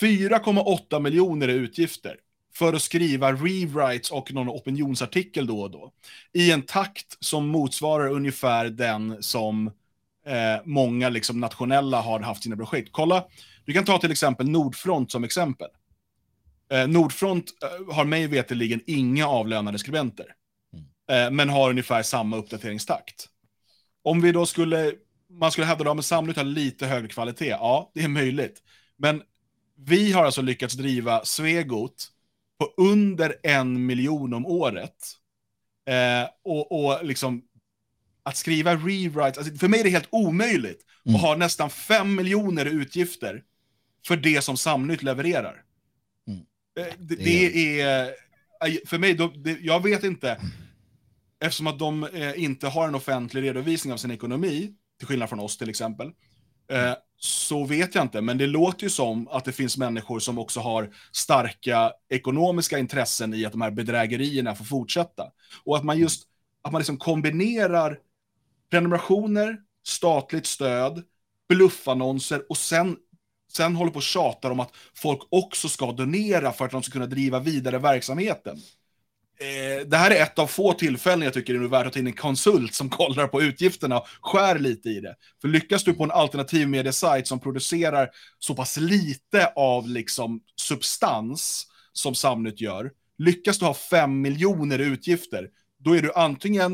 [0.01, 2.17] 4,8 miljoner är utgifter
[2.53, 5.91] för att skriva rewrites och någon opinionsartikel då och då.
[6.33, 9.67] I en takt som motsvarar ungefär den som
[10.25, 12.89] eh, många liksom, nationella har haft sina projekt.
[12.91, 13.25] Kolla,
[13.65, 15.69] du kan ta till exempel Nordfront som exempel.
[16.71, 20.25] Eh, Nordfront eh, har mig veterligen inga avlönade skribenter.
[20.73, 21.25] Mm.
[21.25, 23.27] Eh, men har ungefär samma uppdateringstakt.
[24.03, 24.93] Om vi då skulle,
[25.29, 28.61] man skulle hävda att Samnytt har lite högre kvalitet, ja, det är möjligt.
[28.97, 29.21] Men
[29.77, 32.11] vi har alltså lyckats driva Svegot
[32.61, 34.95] på under en miljon om året.
[35.89, 37.41] Eh, och, och liksom
[38.23, 41.15] att skriva rewrites, alltså för mig är det helt omöjligt mm.
[41.15, 43.43] att ha nästan fem miljoner i utgifter
[44.07, 45.63] för det som Samnytt levererar.
[46.27, 46.39] Mm.
[46.79, 48.15] Eh, det, det, är,
[48.85, 50.41] för mig, då, det, jag vet inte,
[51.39, 55.39] eftersom att de eh, inte har en offentlig redovisning av sin ekonomi, till skillnad från
[55.39, 56.11] oss till exempel,
[56.71, 56.93] eh,
[57.23, 60.59] så vet jag inte, men det låter ju som att det finns människor som också
[60.59, 65.31] har starka ekonomiska intressen i att de här bedrägerierna får fortsätta.
[65.63, 66.27] Och att man just
[66.61, 67.99] att man liksom kombinerar
[68.69, 71.03] prenumerationer, statligt stöd,
[71.49, 72.97] bluffannonser och sen,
[73.51, 76.91] sen håller på och tjatar om att folk också ska donera för att de ska
[76.91, 78.57] kunna driva vidare verksamheten
[79.41, 81.99] eh, det här är ett av få tillfällen jag tycker det är värt att ta
[81.99, 85.15] in en konsult som kollar på utgifterna och skär lite i det.
[85.41, 91.67] För lyckas du på en alternativ mediesajt som producerar så pass lite av liksom substans
[91.93, 96.73] som Samnytt gör, lyckas du ha fem miljoner i utgifter, då är du antingen,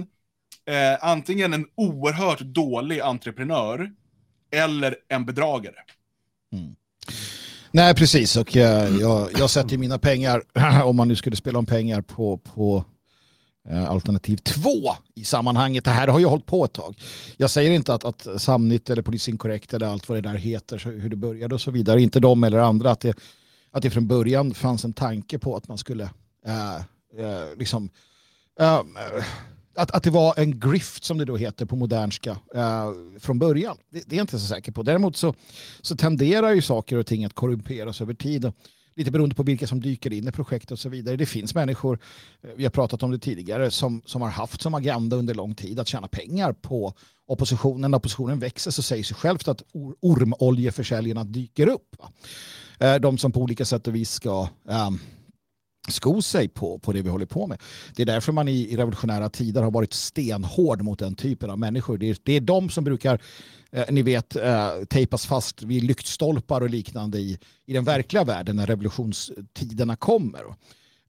[0.66, 3.92] eh, antingen en oerhört dålig entreprenör
[4.52, 5.76] eller en bedragare.
[6.54, 6.76] Mm.
[7.78, 8.36] Nej, precis.
[8.38, 10.44] Och jag, jag, jag sätter mina pengar,
[10.84, 12.86] om man nu skulle spela om pengar, på, på
[13.70, 15.86] eh, alternativ två i sammanhanget.
[15.86, 16.96] Det här har ju hållit på ett tag.
[17.38, 21.10] Jag säger inte att, att Samnytt eller Polisinkorrekt eller allt vad det där heter, hur
[21.10, 23.18] det började och så vidare, inte de eller andra, att det,
[23.72, 26.04] att det från början fanns en tanke på att man skulle
[26.46, 27.90] äh, äh, liksom
[28.60, 28.80] äh,
[29.78, 33.78] att, att det var en grift som det då heter på modernska eh, från början.
[33.92, 34.84] Det, det, är jag inte så säker på.
[34.84, 35.34] Däremot så,
[35.82, 38.46] så tenderar ju saker och ting att korrumperas över tid.
[38.46, 38.54] Och
[38.96, 41.16] lite beroende på vilka som dyker in i projektet och så vidare.
[41.16, 42.00] Det finns människor,
[42.44, 45.56] eh, vi har pratat om det tidigare, som, som har haft som agenda under lång
[45.56, 46.94] tid att tjäna pengar på
[47.28, 47.92] oppositionen.
[47.92, 51.96] När oppositionen växer så säger sig självt att or ormoljeförsäljarna dyker upp.
[52.00, 52.12] Va?
[52.80, 55.00] Eh, de som på olika sätt och vis ska um,
[55.92, 57.62] sko sig på, på det vi håller på med.
[57.96, 61.60] Det är därför man i, i revolutionära tider har varit stenhård mot den typen av
[61.60, 61.98] människor.
[61.98, 63.22] Det är, det är de som brukar,
[63.72, 68.56] eh, ni vet, eh, tejpas fast vid lyktstolpar och liknande i, i den verkliga världen
[68.56, 70.42] när revolutionstiderna kommer.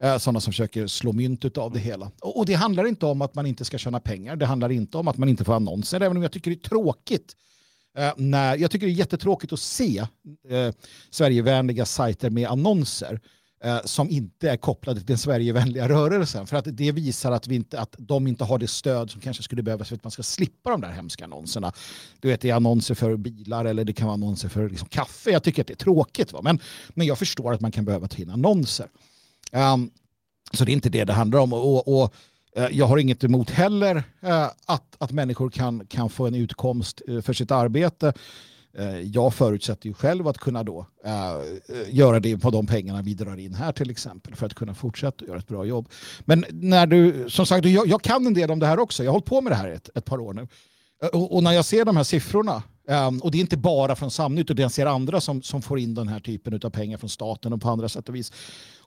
[0.02, 2.10] Eh, sådana som försöker slå mynt av det hela.
[2.20, 4.36] Och, och, det handlar inte om att man inte ska tjäna pengar.
[4.36, 6.68] Det handlar inte om att man inte får annonser, även om jag tycker det är
[6.68, 7.34] tråkigt
[7.98, 10.00] Uh, när, jag tycker det är jättetråkigt att se
[10.50, 10.70] uh,
[11.10, 13.20] Sverigevänliga sajter med annonser
[13.60, 16.46] eh, som inte är kopplade till den Sverigevänliga rörelsen.
[16.46, 19.42] För att det visar att, vi inte, att de inte har det stöd som kanske
[19.42, 21.72] skulle behövas för att man ska slippa de där hemska annonserna.
[22.20, 25.30] Du vet, det är annonser för bilar eller det kan vara annonser för liksom, kaffe.
[25.30, 26.32] Jag tycker att det är tråkigt.
[26.32, 26.40] Va?
[26.42, 28.86] Men, men jag förstår att man kan behöva ta in annonser.
[29.52, 29.90] Um,
[30.52, 31.52] så det är inte det det handlar om.
[31.52, 32.14] Och, och
[32.56, 37.02] eh, jag har inget emot heller eh, att, att människor kan, kan få en utkomst
[37.08, 38.12] eh, för sitt arbete.
[38.76, 43.14] Eh, jag förutsätter ju själv att kunna då eh, göra det på de pengarna vi
[43.14, 45.88] drar in här till exempel för att kunna fortsätta göra ett bra jobb.
[46.24, 49.04] Men när du, som sagt, jag, jag kan en del om det här också.
[49.04, 50.48] Jag har hållit på med det här ett, ett par år nu.
[51.02, 53.96] Eh, och, och, när jag ser de här siffrorna, um, och det är inte bara
[53.96, 56.98] från Samnytt, utan jag ser andra som, som får in den här typen av pengar
[56.98, 58.32] från staten och på andra sätt och vis.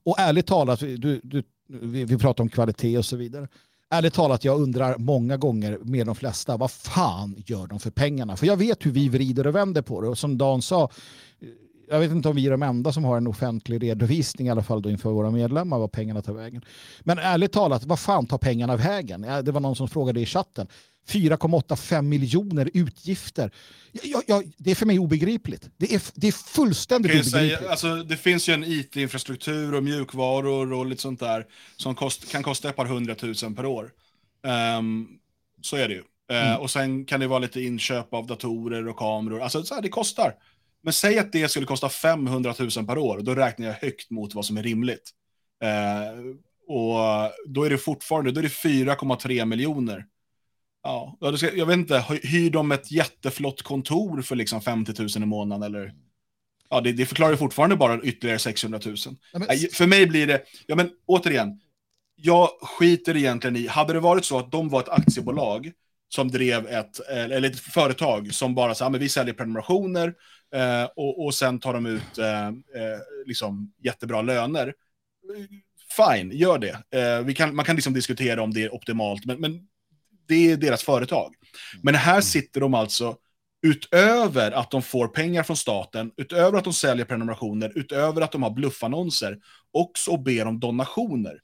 [0.04, 3.48] Och ärligt talat, du, du, vi, vi pratar om kvalitet och så vidare
[3.92, 8.38] ärligt talat, jag undrar många gånger med de flesta, vad fan gör de för pengarna?
[8.38, 10.08] För jag vet hur vi vrider och vänder på det.
[10.08, 10.89] Och som Dan sa,
[11.92, 14.64] jag vet inte om vi är de enda som har en offentlig redovisning i alla
[14.64, 16.62] fall då inför våra medlemmar vad pengarna tar vägen.
[17.00, 19.22] Men ärligt talat, vad fan tar pengarna vägen?
[19.22, 20.68] Det var någon som frågade i chatten.
[21.08, 23.52] 4,85 miljoner utgifter.
[23.92, 25.70] Jag, jag, det är för mig obegripligt.
[25.78, 27.32] Det är, det är fullständigt obegripligt.
[27.32, 31.46] Säga, alltså, det finns ju en it-infrastruktur och mjukvaror och lite sånt där
[31.78, 33.92] som kost, kan kosta ett par hundratusen per år.
[34.78, 35.08] Um,
[35.62, 36.04] så är det ju.
[36.32, 36.62] Uh, mm.
[36.62, 39.42] Och sen kan det vara lite inköp av datorer och kameror.
[39.42, 40.34] Alltså så här, det kostar.
[40.84, 44.36] Men säg att det skulle kosta 500 000 per år, då räknar jag högt mot
[44.36, 45.12] vad som är rimligt.
[45.64, 46.36] Uh,
[46.68, 46.98] och
[47.48, 50.06] då är det fortfarande, då är det 4,3 miljoner
[50.84, 51.18] Ja,
[51.54, 55.94] jag vet inte, hyr de ett jätteflott kontor för liksom 50 000 i månaden eller?
[56.70, 58.96] Ja, det, det förklarar fortfarande bara ytterligare 600 000.
[59.34, 59.48] Ja, men...
[59.74, 61.62] För mig blir det, ja men återigen,
[62.16, 65.72] jag skiter egentligen i, hade det varit så att de var ett aktiebolag
[66.14, 70.14] som drev ett, eller ett företag som bara sa, men vi säljer prenumerationer
[70.55, 74.74] eh, och, och sen tar de ut eh, eh, liksom jättebra löner.
[75.97, 76.99] Fine, gör det.
[76.99, 79.68] Eh, vi kan, man kan liksom diskutera om det är optimalt, men, men
[80.28, 81.34] det är deras företag.
[81.84, 83.16] Men här sitter de alltså
[83.68, 88.43] utöver att de får pengar från staten, utöver att de säljer prenumerationer, utöver att de
[88.43, 89.38] har bluffannonser,
[89.72, 91.39] också ber om donationer.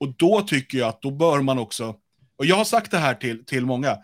[0.00, 1.94] Och då tycker jag att då bör man också,
[2.42, 3.98] och jag har sagt det här till, till många,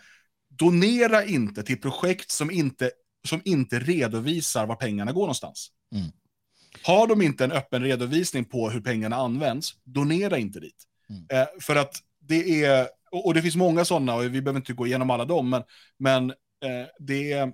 [0.58, 2.90] donera inte till projekt som inte,
[3.28, 5.70] som inte redovisar var pengarna går någonstans.
[5.94, 6.06] Mm.
[6.82, 10.84] Har de inte en öppen redovisning på hur pengarna används, donera inte dit.
[11.10, 11.26] Mm.
[11.32, 14.72] Eh, för att det är, och, och, det finns många sådana, och vi behöver inte
[14.72, 15.62] gå igenom alla dem, men,
[15.98, 17.52] men eh, det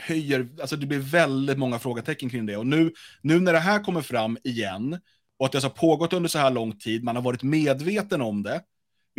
[0.00, 2.56] höjer, alltså det blir väldigt många frågetecken kring det.
[2.56, 2.92] Och nu,
[3.22, 5.00] nu när det här kommer fram igen,
[5.38, 8.42] och att det har pågått under så här lång tid, man har varit medveten om
[8.42, 8.62] det.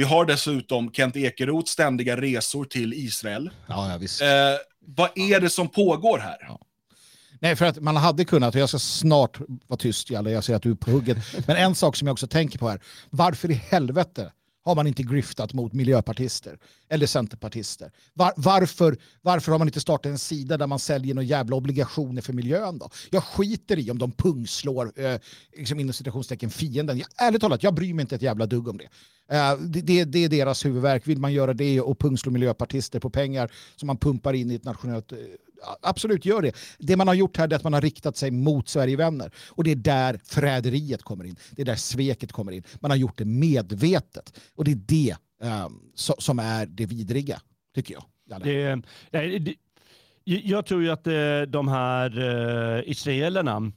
[0.01, 3.49] Vi har dessutom Kent Ekeroths ständiga resor till Israel.
[3.67, 4.21] Ja, ja, visst.
[4.21, 4.27] Eh,
[4.87, 6.37] vad är det som pågår här?
[6.47, 6.59] Ja.
[7.39, 10.55] Nej, för att man hade kunnat, och jag ska snart vara tyst, Jalle, jag ser
[10.55, 11.17] att du är på hugget.
[11.47, 14.31] Men en sak som jag också tänker på här, varför i helvete
[14.63, 16.57] har man inte griftat mot miljöpartister
[16.89, 17.91] eller centerpartister?
[18.13, 22.21] Var, varför, varför har man inte startat en sida där man säljer några jävla obligationer
[22.21, 22.89] för miljön då?
[23.09, 25.19] Jag skiter i om de pungslår eh,
[25.57, 26.97] liksom inom citationstecken fienden.
[26.97, 28.87] Jag, ärligt talat, jag bryr mig inte ett jävla dugg om det.
[29.31, 31.07] Eh, det, det, det, är deras huvudverk.
[31.07, 34.63] Vill man göra det och pungslå miljöpartister på pengar som man pumpar in i ett
[34.63, 35.17] nationellt eh,
[35.81, 36.55] absolut gör det.
[36.79, 39.31] Det man har gjort här är att man har riktat sig mot Sverigevänner.
[39.49, 41.35] Och det är där förräderiet kommer in.
[41.51, 42.63] Det är där sveket kommer in.
[42.79, 44.39] Man har gjort det medvetet.
[44.55, 45.15] Och det är det
[45.65, 47.41] um, so som är det vidriga,
[47.75, 48.03] tycker jag.
[48.43, 49.55] Det, det,
[50.23, 53.71] jag tror ju att eh, de här israelerna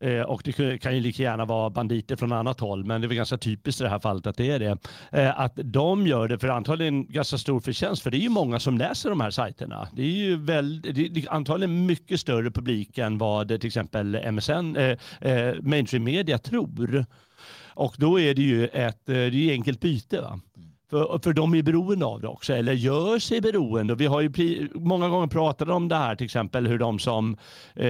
[0.00, 3.08] Eh, och det kan ju lika gärna vara banditer från annat håll, men det är
[3.08, 4.78] väl ganska typiskt i det här fallet att det är det.
[5.12, 8.60] Eh, att de gör det för antagligen ganska stor förtjänst, för det är ju många
[8.60, 9.88] som läser de här sajterna.
[9.92, 14.32] Det är ju väl, det är antagligen mycket större publik än vad eh, till exempel
[14.32, 17.04] MSN, eh, eh, mainstream media tror.
[17.78, 20.20] Och då är det ju ett eh, det är enkelt byte.
[20.20, 20.40] Va?
[20.90, 23.94] För, för de är beroende av det också, eller gör sig beroende.
[23.94, 27.36] vi har ju många gånger pratat om det här, till exempel hur, de som,
[27.74, 27.86] eh,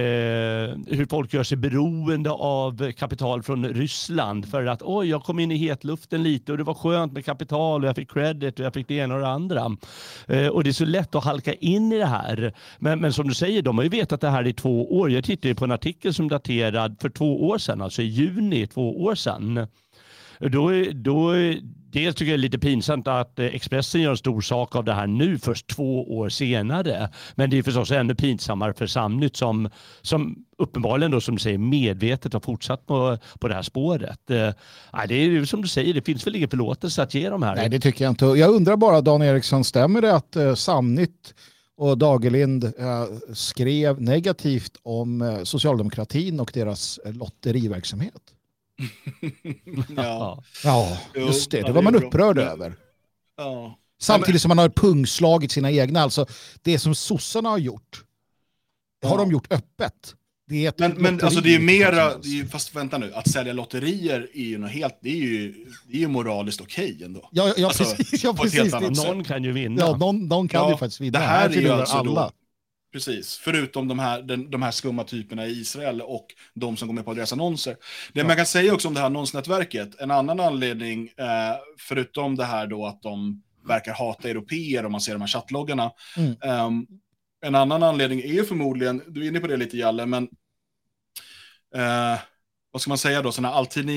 [0.87, 5.51] hur folk gör sig beroende av kapital från Ryssland för att oj, jag kom in
[5.51, 8.73] i hetluften lite och det var skönt med kapital och jag fick credit och jag
[8.73, 9.77] fick det ena och det andra.
[10.27, 12.53] Eh, och det är så lätt att halka in i det här.
[12.77, 15.11] Men, men som du säger, de har ju vetat det här i två år.
[15.11, 19.03] Jag tittade på en artikel som daterad för två år sedan, alltså i juni två
[19.03, 19.67] år sedan.
[20.39, 21.33] Då, då,
[21.91, 24.83] dels tycker jag det är lite pinsamt att eh, Expressen gör en stor sak av
[24.83, 27.09] det här nu, först två år senare.
[27.35, 29.69] Men det är förstås ännu pinsammare för Samnytt som,
[30.01, 34.29] som uppenbarligen då som du säger medvetet har fortsatt på, på det här spåret.
[34.31, 34.49] Eh,
[35.07, 37.55] det är ju som du säger, det finns väl ingen förlåtelse att ge dem här.
[37.55, 38.25] Nej, det tycker jag inte.
[38.25, 41.33] Jag undrar bara, Dan Eriksson, stämmer det att eh, Samnytt
[41.77, 48.21] och Dagerlind eh, skrev negativt om eh, socialdemokratin och deras eh, lotteriverksamhet?
[49.95, 50.43] ja.
[50.63, 51.61] ja, just det.
[51.61, 52.75] Det var man upprörd över.
[53.37, 53.79] Ja.
[54.01, 56.01] Samtidigt som man har pungslagit sina egna.
[56.01, 56.25] Alltså
[56.61, 58.03] det som sossarna har gjort,
[59.01, 60.15] det har de gjort öppet.
[60.49, 63.53] Det är men men alltså det är mera, det är, fast vänta nu, att sälja
[63.53, 67.29] lotterier är ju något helt, det är ju, det är ju moraliskt okej okay ändå.
[67.31, 68.23] Ja, ja alltså, precis.
[68.23, 68.73] Ja, precis.
[69.03, 69.81] Någon kan ju vinna.
[69.81, 71.19] Ja, någon, någon kan ja, ju faktiskt vinna.
[71.19, 72.21] Det här, här är ju alltså alla.
[72.21, 72.31] Då,
[72.91, 76.95] Precis, förutom de här, den, de här skumma typerna i Israel och de som går
[76.95, 77.77] med på deras annonser.
[78.13, 78.27] Det ja.
[78.27, 82.67] man kan säga också om det här annonsnätverket, en annan anledning, eh, förutom det här
[82.67, 85.91] då att de verkar hata europeer om man ser de här chattloggarna.
[86.17, 86.31] Mm.
[86.43, 86.69] Eh,
[87.45, 90.23] en annan anledning är förmodligen, du är inne på det lite Jalle, men
[91.75, 92.19] eh,
[92.71, 93.53] vad ska man säga då, sådana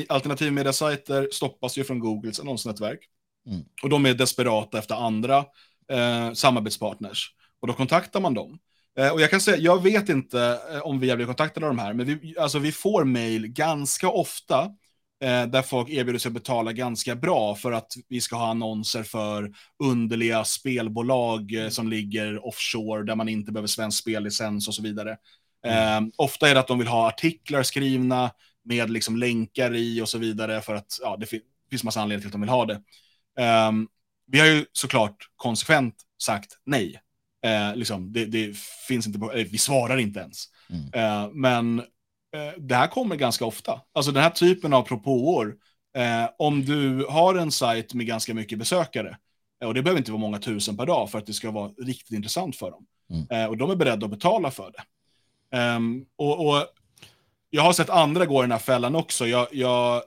[0.08, 3.00] alternativmediasajter stoppas ju från Googles annonsnätverk.
[3.46, 3.64] Mm.
[3.82, 5.44] Och de är desperata efter andra
[5.92, 7.34] eh, samarbetspartners.
[7.60, 8.58] Och då kontaktar man dem.
[8.98, 11.76] Eh, och jag kan säga, jag vet inte eh, om vi har blivit kontaktade av
[11.76, 14.62] de här, men vi, alltså vi får mail ganska ofta
[15.22, 19.02] eh, där folk erbjuder sig att betala ganska bra för att vi ska ha annonser
[19.02, 19.52] för
[19.84, 25.16] underliga spelbolag eh, som ligger offshore där man inte behöver svensk spellicens och så vidare.
[25.66, 26.04] Mm.
[26.04, 28.30] Eh, ofta är det att de vill ha artiklar skrivna
[28.64, 31.26] med liksom länkar i och så vidare för att ja, det
[31.70, 32.82] finns massa anledningar till att de vill ha det.
[33.68, 33.88] Um,
[34.26, 37.00] vi har ju såklart konsekvent sagt nej.
[37.44, 38.56] Eh, liksom, det, det,
[38.88, 40.44] finns inte på, eh, vi svarar inte ens.
[40.70, 40.90] Mm.
[40.92, 41.78] Eh, men
[42.36, 43.80] eh, det här kommer ganska ofta.
[43.92, 45.54] Alltså den här typen av propåer.
[45.96, 49.16] Eh, om du har en sajt med ganska mycket besökare,
[49.62, 51.68] eh, och det behöver inte vara många tusen per dag för att det ska vara
[51.68, 52.86] riktigt intressant för dem.
[53.10, 53.50] Mm.
[53.50, 54.82] och de är beredda att betala för det.
[55.56, 56.66] Ehm, och, och,
[57.50, 59.26] jag har sett andra gå i den här fällan också.
[59.26, 60.02] Jag, jag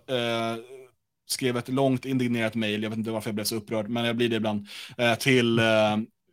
[1.27, 4.15] skrev ett långt indignerat mejl, jag vet inte varför jag blev så upprörd, men jag
[4.15, 4.67] blir det ibland,
[5.19, 5.59] till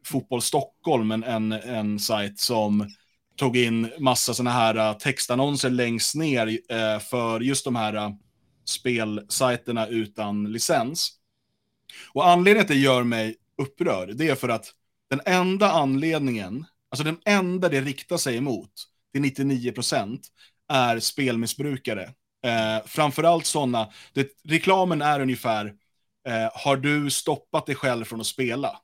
[0.04, 2.90] Fotboll Stockholm, en, en, en sajt som
[3.36, 8.10] tog in massa sådana här äh, textannonser längst ner äh, för just de här äh,
[8.64, 11.12] spelsajterna utan licens.
[12.12, 14.72] Och anledningen till att det gör mig upprörd, det är för att
[15.10, 18.70] den enda anledningen, alltså den enda det riktar sig emot,
[19.12, 20.28] till 99 procent,
[20.68, 22.02] är spelmissbrukare.
[22.44, 23.88] Eh, framförallt sådana,
[24.44, 25.66] reklamen är ungefär,
[26.28, 28.80] eh, har du stoppat dig själv från att spela?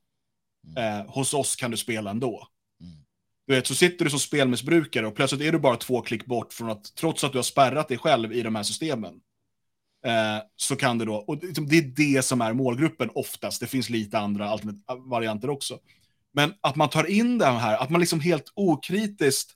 [0.77, 1.01] Mm.
[1.01, 2.49] Eh, hos oss kan du spela ändå.
[2.81, 2.93] Mm.
[3.47, 6.53] Du vet, så sitter du som spelmissbrukare och plötsligt är du bara två klick bort
[6.53, 9.15] från att, trots att du har spärrat dig själv i de här systemen,
[10.07, 13.67] eh, så kan det då, och liksom, det är det som är målgruppen oftast, det
[13.67, 14.59] finns lite andra
[15.09, 15.79] varianter också.
[16.33, 19.51] Men att man tar in det här, att man liksom helt okritiskt,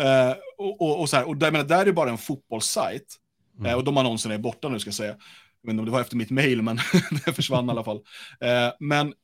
[0.00, 3.16] eh, och, och, och, så här, och där, menar, där är det bara en fotbollssajt,
[3.58, 3.70] mm.
[3.70, 5.16] eh, och de annonserna är borta nu ska jag säga.
[5.62, 6.78] Jag vet inte om det var efter mitt mail, men
[7.24, 8.00] det försvann i alla fall.
[8.40, 9.14] Eh, men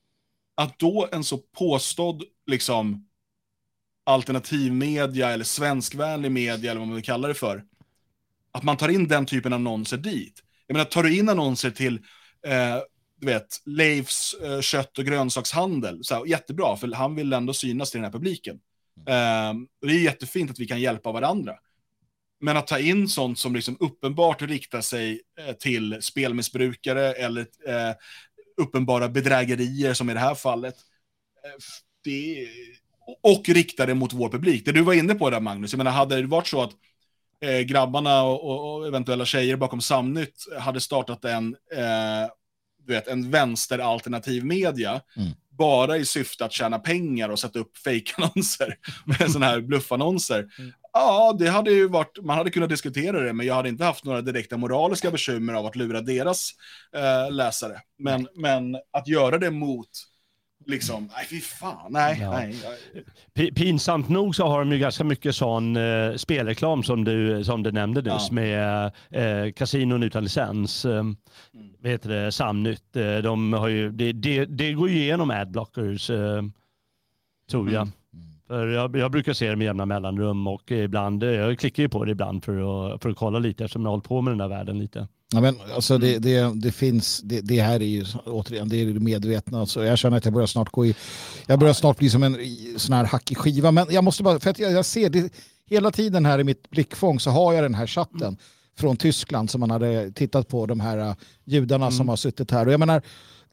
[0.59, 3.09] att då en så påstådd liksom
[4.07, 7.65] alternativmedia eller svenskvänlig media eller vad man vill kalla det för,
[8.53, 10.43] att man tar in den typen av annonser dit.
[10.67, 11.95] Jag menar, tar du in annonser till
[12.47, 12.79] eh,
[13.21, 17.91] du vet, Leifs eh, kött och grönsakshandel, så här, jättebra, för han vill ändå synas
[17.91, 18.61] till den här publiken.
[19.09, 19.55] Eh,
[19.87, 21.55] det är jättefint att vi kan hjälpa varandra.
[22.41, 27.95] Men att ta in sånt som liksom uppenbart riktar sig eh, till spelmissbrukare eller eh,
[28.59, 30.75] uppenbara bedrägerier som i det här fallet.
[31.45, 31.51] Eh,
[32.05, 32.49] det,
[33.23, 34.65] och rikta det mot vår publik.
[34.65, 36.71] Det du var inne på där Magnus, jag menar hade det varit så att
[37.41, 42.31] eh, grabbarna och, och, eventuella tjejer bakom Samnytt hade startat en, eh,
[42.87, 45.31] du vet, en vänsteralternativ media, mm.
[45.51, 48.75] bara i syfte att tjäna pengar och sätta upp fejkannonser,
[49.27, 50.49] sådana här bluffannonser.
[50.59, 50.73] Mm.
[50.99, 54.05] Ja, det hade ju varit, man hade kunnat diskutera det, men jag hade inte haft
[54.05, 56.51] några direkta moraliska bekymmer av att lura deras
[56.95, 57.81] eh, läsare.
[57.99, 59.89] Men, men att göra det mot
[60.67, 62.19] liksom, nej fy fan, nej.
[62.21, 62.31] Ja.
[63.35, 63.53] nej.
[63.53, 67.73] Pinsamt nog så har de ju ganska mycket sån eh, spelreklam som du, som du
[67.73, 68.35] nämnde nyss ja.
[68.35, 70.85] med eh, kasinon utan licens.
[70.85, 71.17] Eh, mm.
[71.81, 72.97] Vad heter det, Samnytt.
[72.97, 76.43] Eh, de har ju, det, det, det går ju igenom adblockers, eh,
[77.51, 77.83] tror jag.
[77.83, 77.93] Mm.
[78.49, 82.05] För jag, jag, brukar se det med jämna mellanrum och ibland, jag klickar ju på
[82.05, 82.53] det ibland för
[82.95, 85.09] att, för att kolla lite eftersom jag har hållit på med den där världen lite.
[85.33, 88.87] Ja, men alltså det, det, det finns, det, det, här är ju återigen, det är
[88.87, 89.61] det medvetna.
[89.61, 90.95] Alltså jag känner att jag börjar snart gå i,
[91.47, 92.37] jag börjar snart bli som en
[92.77, 93.71] sån här hackig skiva.
[93.71, 95.33] Men jag måste bara, för att jag, jag ser det,
[95.67, 98.37] hela tiden här i mitt blickfång så har jag den här chatten
[98.79, 101.97] från Tyskland som man hade tittat på, de här uh, judarna mm.
[101.97, 102.67] som har suttit här.
[102.67, 103.03] Och jag menar,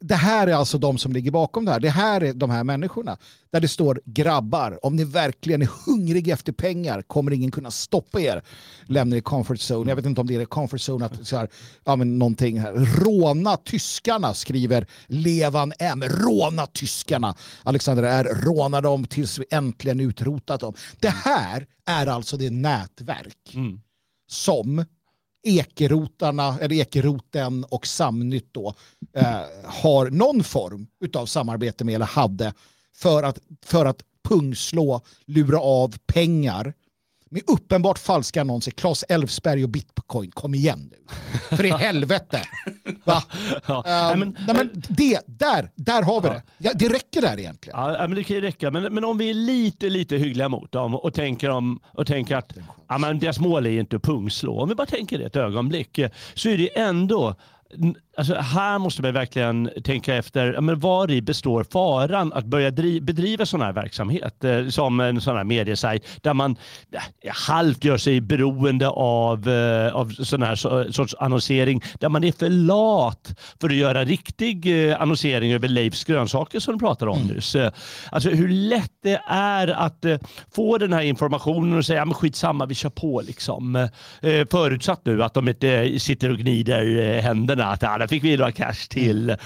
[0.00, 1.80] det här är alltså de som ligger bakom det här.
[1.80, 3.16] Det här är de här människorna.
[3.52, 8.20] Där det står grabbar, om ni verkligen är hungriga efter pengar kommer ingen kunna stoppa
[8.20, 8.42] er.
[8.86, 9.90] Lämna er comfort zone.
[9.90, 11.48] Jag vet inte om det är comfort zone att så här,
[11.84, 12.72] ja, men någonting här.
[12.72, 16.02] Råna tyskarna skriver Levan M.
[16.02, 17.34] Råna tyskarna.
[17.62, 18.28] Alexander R.
[18.42, 20.74] Råna dem tills vi äntligen utrotat dem.
[21.00, 23.80] Det här är alltså det nätverk mm.
[24.28, 24.84] som
[25.46, 28.74] Ekerotarna, eller Ekeroten och Samnytt då,
[29.16, 32.52] eh, har någon form av samarbete med eller hade
[32.96, 36.74] för att, för att pungslå, lura av pengar
[37.30, 38.70] med uppenbart falska annonser.
[38.70, 40.96] Claes Elfsberg och Bitcoin, kom igen nu.
[41.56, 42.42] För i helvete.
[43.04, 43.22] Va?
[43.66, 44.12] Ja.
[44.12, 46.34] Um, men, nej, men det, där, där har vi ja.
[46.34, 46.42] det.
[46.58, 47.80] Ja, det räcker där egentligen.
[47.80, 48.70] Ja, men det kan ju räcka.
[48.70, 52.36] Men, men om vi är lite, lite hyggliga mot dem och tänker, om, och tänker
[52.36, 52.52] att
[52.88, 54.60] ja, men deras mål är inte att pungslå.
[54.60, 56.00] Om vi bara tänker det ett ögonblick
[56.34, 57.34] så är det ändå
[58.18, 63.46] Alltså här måste man verkligen tänka efter, men var i består faran att börja bedriva
[63.46, 66.56] sån här verksamhet eh, som en sån här mediesajt där man
[66.92, 70.56] eh, halvt gör sig beroende av, eh, av sån här
[70.92, 76.04] sorts annonsering där man är för lat för att göra riktig eh, annonsering över Leifs
[76.04, 77.34] grönsaker som du pratade om mm.
[77.34, 77.56] nyss.
[78.10, 80.04] Alltså hur lätt det är att
[80.54, 83.88] få den här informationen och säga, men skitsamma vi kör på liksom.
[84.50, 89.36] Förutsatt nu att de inte sitter och gnider händerna att fick vi några cash till.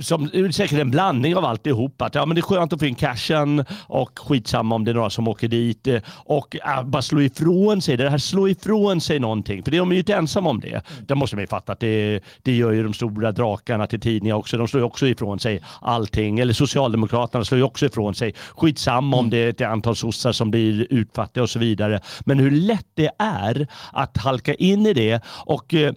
[0.00, 2.02] Som, säkert en blandning av alltihop.
[2.02, 4.94] Att, ja, men det är skönt att få in cashen och skitsamma om det är
[4.94, 5.88] några som åker dit.
[6.24, 7.96] Och äh, bara slå ifrån sig.
[7.96, 9.62] Det här slå ifrån sig någonting.
[9.62, 10.68] För det är de ju inte ensamma om det.
[10.68, 10.82] Mm.
[11.06, 14.34] Det måste man ju fatta att det, det gör ju de stora drakarna till tidningar
[14.34, 14.56] också.
[14.56, 16.38] De slår ju också ifrån sig allting.
[16.38, 18.34] Eller Socialdemokraterna slår ju också ifrån sig.
[18.56, 19.18] Skitsamma mm.
[19.18, 22.00] om det är ett antal sossar som blir utfattiga och så vidare.
[22.20, 25.92] Men hur lätt det är att halka in i det och eh,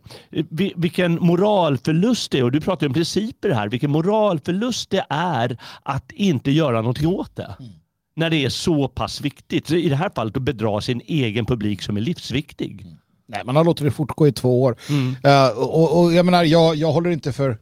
[0.75, 2.43] vilken moralförlust det är.
[2.43, 3.67] Och du pratar om principer här.
[3.74, 7.55] Vilken moralförlust det är att inte göra någonting åt det.
[7.59, 7.71] Mm.
[8.15, 9.71] När det är så pass viktigt.
[9.71, 12.82] I det här fallet att bedra sin egen publik som är livsviktig.
[12.82, 12.97] Mm.
[13.28, 14.76] Nej, man har låtit det fortgå i två år.
[14.89, 15.15] Mm.
[15.26, 17.57] Uh, och, och, jag menar, jag, jag håller inte för...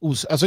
[0.00, 0.46] Os alltså,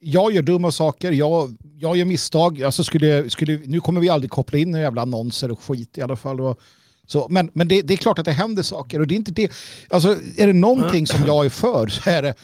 [0.00, 2.62] jag gör dumma saker, jag, jag gör misstag.
[2.62, 6.02] Alltså skulle, skulle, nu kommer vi aldrig koppla in några jävla annonser och skit i
[6.02, 6.40] alla fall.
[6.40, 6.60] Och,
[7.06, 9.32] så, men men det, det, är klart att det händer saker och det är inte
[9.32, 9.52] det.
[9.88, 12.34] Alltså, är det någonting som jag är för så är det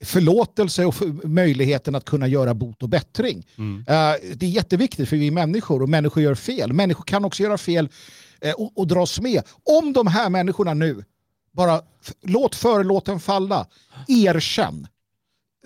[0.00, 3.46] förlåtelse och för möjligheten att kunna göra bot och bättring.
[3.58, 3.78] Mm.
[3.78, 6.72] Uh, det är jätteviktigt för vi är människor och människor gör fel.
[6.72, 7.88] Människor kan också göra fel
[8.44, 9.42] uh, och, och dras med.
[9.64, 11.04] Om de här människorna nu
[11.52, 11.82] bara
[12.22, 13.66] låt förlåten falla,
[14.08, 14.86] erkänn.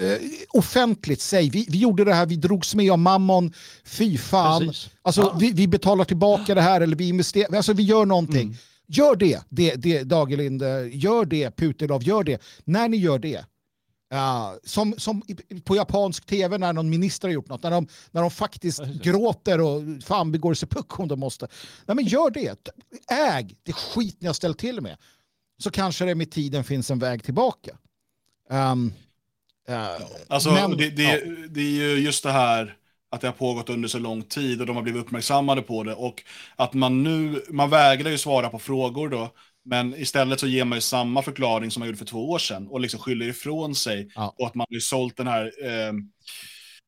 [0.02, 0.16] Uh,
[0.50, 3.52] offentligt säg, vi, vi gjorde det här, vi drogs med av mammon,
[3.84, 4.72] fy fan.
[5.02, 5.36] Alltså, ja.
[5.40, 8.42] vi, vi, betalar tillbaka det här eller vi investerar, alltså vi gör någonting.
[8.42, 8.56] Mm.
[8.86, 10.62] Gör det, det, det Dagerlind,
[10.92, 12.42] gör det, Putelov, gör det.
[12.64, 13.44] När ni gör det,
[14.12, 15.22] Uh, som, som
[15.64, 19.60] på japansk tv när någon minister har gjort något, när de, när de faktiskt gråter
[19.60, 21.48] och fan begår sig puck om de måste.
[21.86, 22.68] Nej men gör det,
[23.10, 24.96] äg det skit ni har ställt till med.
[25.62, 27.76] Så kanske det med tiden finns en väg tillbaka.
[28.50, 28.92] Um,
[29.70, 31.18] uh, alltså men, det, det, ja.
[31.50, 32.76] det är ju just det här
[33.10, 35.94] att det har pågått under så lång tid och de har blivit uppmärksammade på det
[35.94, 36.22] och
[36.56, 39.30] att man nu, man vägrar ju svara på frågor då
[39.64, 42.68] men istället så ger man ju samma förklaring som man gjorde för två år sedan
[42.68, 44.34] och liksom skyller ifrån sig ja.
[44.38, 45.92] och att man har sålt den här eh,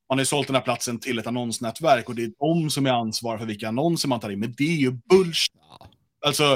[0.08, 2.90] man har sålt den här platsen till ett annonsnätverk och det är de som är
[2.90, 4.40] ansvariga för vilka annonser man tar in.
[4.40, 5.54] Men det är ju bullshit.
[5.54, 5.88] Ja.
[6.26, 6.52] Alltså,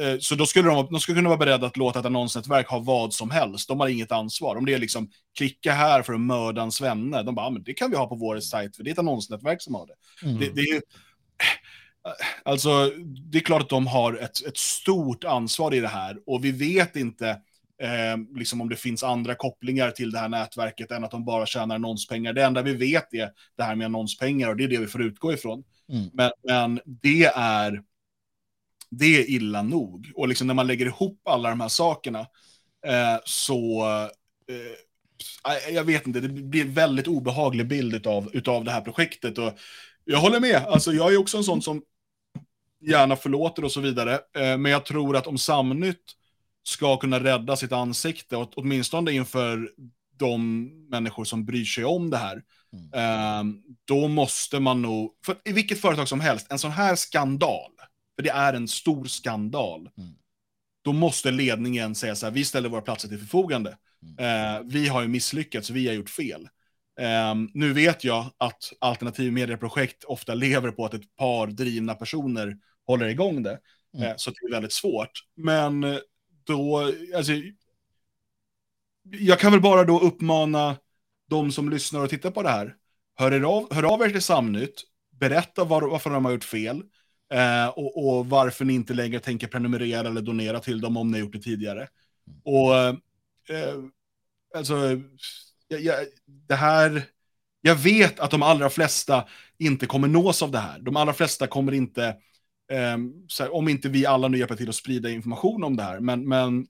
[0.00, 2.78] eh, så då skulle de, de skulle kunna vara beredda att låta ett annonsnätverk ha
[2.78, 3.68] vad som helst.
[3.68, 4.56] De har inget ansvar.
[4.56, 7.62] Om det är liksom klicka här för att mörda en svenne, de bara, ah, men
[7.62, 10.26] det kan vi ha på vår sajt för det är ett annonsnätverk som har det.
[10.26, 10.40] Mm.
[10.40, 10.80] det, det är ju,
[12.42, 12.92] Alltså,
[13.30, 16.52] det är klart att de har ett, ett stort ansvar i det här och vi
[16.52, 17.28] vet inte
[17.82, 21.46] eh, liksom om det finns andra kopplingar till det här nätverket än att de bara
[21.46, 22.32] tjänar annonspengar.
[22.32, 25.02] Det enda vi vet är det här med annonspengar och det är det vi får
[25.02, 25.64] utgå ifrån.
[25.92, 26.10] Mm.
[26.12, 27.82] Men, men, det är
[28.90, 30.12] det är illa nog.
[30.14, 32.20] Och liksom när man lägger ihop alla de här sakerna
[32.86, 33.86] eh, så
[34.48, 39.38] eh, jag vet inte, det blir en väldigt obehaglig bild utav, utav det här projektet.
[39.38, 39.52] Och
[40.04, 41.82] jag håller med, alltså jag är också en sån som
[42.80, 44.14] gärna förlåter och så vidare.
[44.14, 46.16] Eh, men jag tror att om Samnytt
[46.62, 49.70] ska kunna rädda sitt ansikte, åtminstone inför
[50.18, 52.90] de människor som bryr sig om det här, mm.
[52.92, 53.54] Eh,
[53.84, 57.70] då måste man nog, för i vilket företag som helst, en sån här skandal,
[58.16, 60.10] för det är en stor skandal, mm.
[60.84, 63.76] då måste ledningen säga så här, vi ställer våra platser till förfogande.
[64.02, 64.56] Mm.
[64.56, 66.48] Eh, vi har ju misslyckats, vi har gjort fel.
[67.00, 72.56] Um, nu vet jag att alternativ medieprojekt ofta lever på att ett par drivna personer
[72.90, 73.58] håller igång det.
[73.94, 74.08] Mm.
[74.08, 75.10] Uh, så det är väldigt svårt.
[75.36, 75.98] Men eh,
[76.44, 77.32] då, alltså,
[79.02, 80.76] jag kan väl bara då uppmana
[81.28, 82.74] de som lyssnar och tittar på det här.
[83.16, 86.76] Hör, er av, hör av er till Samnytt, berätta var, varför de har gjort fel
[87.34, 91.18] uh, och, och, varför ni inte längre tänker prenumerera eller donera till dem om ni
[91.18, 91.88] har gjort det tidigare.
[92.44, 93.84] Och uh,
[94.56, 95.00] alltså
[95.68, 96.06] jag, jag,
[96.48, 97.02] det här,
[97.60, 99.28] jag vet att de allra flesta
[99.58, 100.78] inte kommer nås av det här.
[100.78, 102.14] De allra flesta kommer inte, eh,
[102.74, 106.28] här, om inte vi alla nu hjälper till att sprida information om det här, men,
[106.28, 106.66] men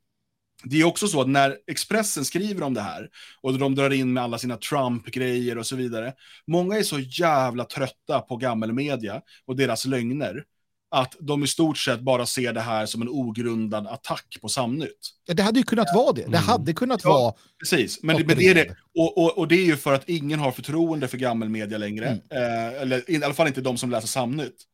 [0.64, 3.08] det är också så att när Expressen skriver om det här
[3.40, 6.12] och de drar in med alla sina Trump-grejer och så vidare,
[6.46, 10.44] många är så jävla trötta på gammelmedia och deras lögner
[10.90, 15.10] att de i stort sett bara ser det här som en ogrundad attack på Samnytt.
[15.26, 16.20] Ja, det hade ju kunnat vara det.
[16.20, 16.40] Det mm.
[16.40, 17.34] hade kunnat ja, vara...
[17.58, 18.76] Precis, men, det, men det är det.
[18.98, 22.06] Och, och, och, det är ju för att ingen har förtroende för gammelmedia längre.
[22.06, 22.20] Mm.
[22.30, 24.66] Eh, eller i alla fall inte de som läser Samnytt.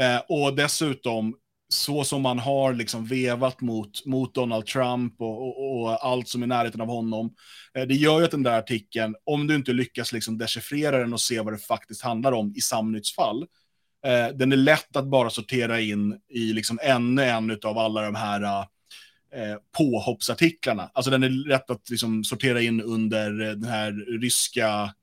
[0.00, 1.34] Eh, och dessutom,
[1.68, 6.42] så som man har liksom vevat mot, mot Donald Trump och, och, och allt som
[6.42, 7.34] är i närheten av honom,
[7.74, 11.12] eh, det gör ju att den där artikeln, om du inte lyckas liksom dechiffrera den
[11.12, 13.46] och se vad det faktiskt handlar om i samnyttsfall,
[14.06, 18.14] Eh, den är lätt att bara sortera in i liksom ännu en av alla de
[18.14, 20.90] här eh, påhoppsartiklarna.
[20.94, 24.94] Alltså den är lätt att liksom sortera in under eh, den här ryska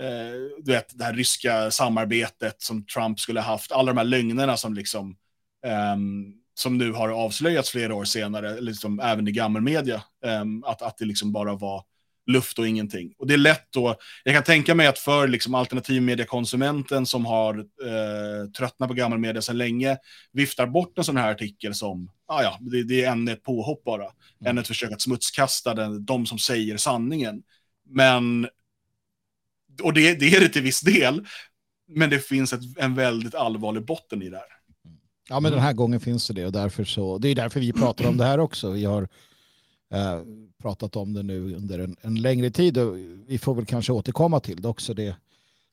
[0.00, 4.04] eh, du vet, det här ryska samarbetet som Trump skulle ha haft, alla de här
[4.04, 5.16] lögnerna som liksom
[5.94, 10.02] um, som nu har avslöjats flera år senare, liksom även i gammelmedia,
[10.42, 11.84] um, att, att det liksom bara var
[12.26, 13.14] luft och ingenting.
[13.18, 17.58] Och det är lätt då, jag kan tänka mig att för liksom alternativmediekonsumenten som har
[17.58, 19.96] eh, tröttnat på gammal media sedan länge,
[20.32, 23.84] viftar bort en sån här artikel som, ah ja, det, det är än ett påhopp
[23.84, 24.14] bara, mm.
[24.46, 27.42] än ett försök att smutskasta den, de som säger sanningen.
[27.88, 28.48] Men,
[29.82, 31.26] och det, det är det till viss del,
[31.88, 34.46] men det finns ett, en väldigt allvarlig botten i det här.
[35.28, 37.72] Ja, men den här gången finns det det och därför så, det är därför vi
[37.72, 38.70] pratar om det här också.
[38.70, 39.08] Vi har
[39.92, 40.20] eh,
[40.62, 42.96] pratat om det nu under en, en, längre tid och
[43.26, 44.94] vi får väl kanske återkomma till det också.
[44.94, 45.16] Det,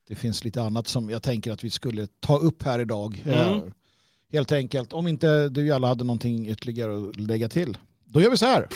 [0.08, 3.24] det finns lite annat som jag tänker att vi skulle ta upp här idag.
[3.26, 3.38] Mm.
[3.38, 3.64] Eh,
[4.32, 8.38] helt enkelt, om inte du alla hade någonting ytterligare att lägga till Då gör vi
[8.38, 8.68] så här.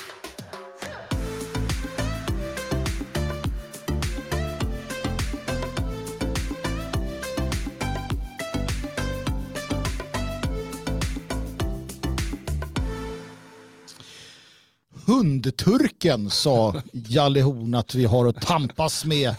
[15.06, 19.36] Hundturken sa Jalle Horn att vi har att tampas med.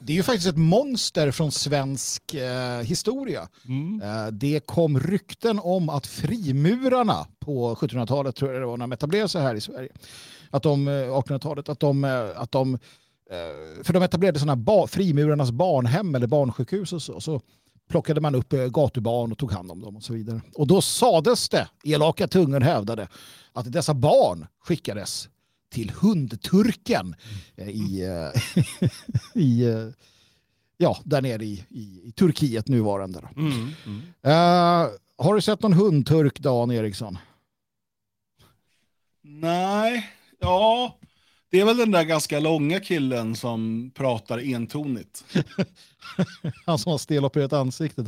[0.00, 3.48] Det är ju faktiskt ett monster från svensk eh, historia.
[3.68, 4.02] Mm.
[4.02, 8.92] Eh, det kom rykten om att frimurarna på 1700-talet, tror jag det var, när de
[8.92, 9.88] etablerade sig här i Sverige,
[10.50, 12.74] att de, 1800-talet, eh, att de, eh, att de
[13.30, 17.20] eh, för de etablerade sådana ba, frimurarnas barnhem eller barnsjukhus och så.
[17.20, 17.40] så
[17.88, 20.40] plockade man upp gatubarn och tog hand om dem och så vidare.
[20.54, 23.08] Och då sades det, elaka tungor hävdade,
[23.52, 25.28] att dessa barn skickades
[25.70, 27.14] till hundturken
[27.56, 27.68] mm.
[27.68, 28.90] i, eh,
[29.34, 29.88] i eh,
[30.76, 33.28] ja, där nere i, i, i Turkiet nuvarande.
[33.36, 33.98] Mm, mm.
[34.26, 37.18] Uh, har du sett någon hundturk, Dan Eriksson?
[39.22, 40.10] Nej,
[40.40, 40.98] ja,
[41.50, 45.24] det är väl den där ganska långa killen som pratar entonigt.
[46.66, 48.06] han som har stelopererat ansiktet.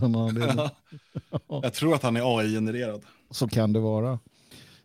[1.62, 3.02] Jag tror att han är AI-genererad.
[3.30, 4.18] Så kan det vara.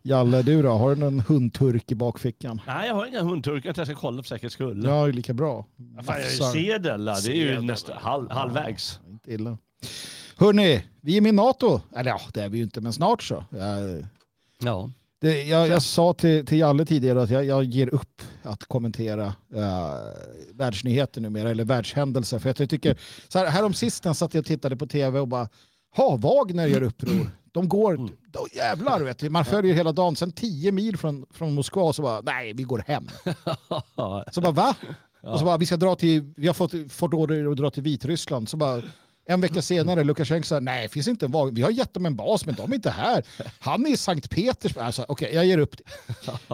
[0.01, 0.69] Jalle, du då?
[0.69, 2.61] Har du någon hundturk i bakfickan?
[2.67, 3.73] Nej, jag har inga hundturkar.
[3.77, 4.83] Jag ska kolla för säkerhets skull.
[4.85, 5.65] Ja, lika bra.
[6.05, 8.99] Fan, jag är sedel, det är ju nästan halv, halvvägs.
[9.03, 9.57] Ja, inte illa.
[10.37, 11.81] Hörni, vi är med i NATO.
[11.95, 13.45] Eller ja, det är vi ju inte, men snart så.
[13.49, 14.05] Jag,
[14.59, 14.89] ja.
[15.21, 19.25] Det, jag, jag, sa till, till Jalle tidigare att jag, jag ger upp att kommentera
[19.55, 19.93] uh,
[20.53, 22.39] världsnyheter numera, eller världshändelser.
[22.39, 25.49] För jag tycker, så här, härom sistens satt jag och tittade på tv och bara,
[25.95, 27.29] ha, Wagner gör uppror.
[27.51, 28.11] De går, mm.
[28.31, 32.01] då, jävlar vet du, man följer hela dagen, sen tio mil från, från Moskva så
[32.01, 33.07] bara, nej vi går hem.
[34.31, 34.75] så bara va?
[35.21, 37.83] Och så bara, vi ska dra till, vi har fått, fått order att dra till
[37.83, 38.49] Vitryssland.
[38.49, 38.83] Så bara,
[39.27, 42.45] en vecka senare, Lukasjenko sa nej, finns inte en vi har gett dem en bas,
[42.45, 43.23] men de är inte här.
[43.59, 44.85] Han är i Sankt Petersburg.
[44.85, 45.83] Alltså, Okej, okay, jag ger upp det.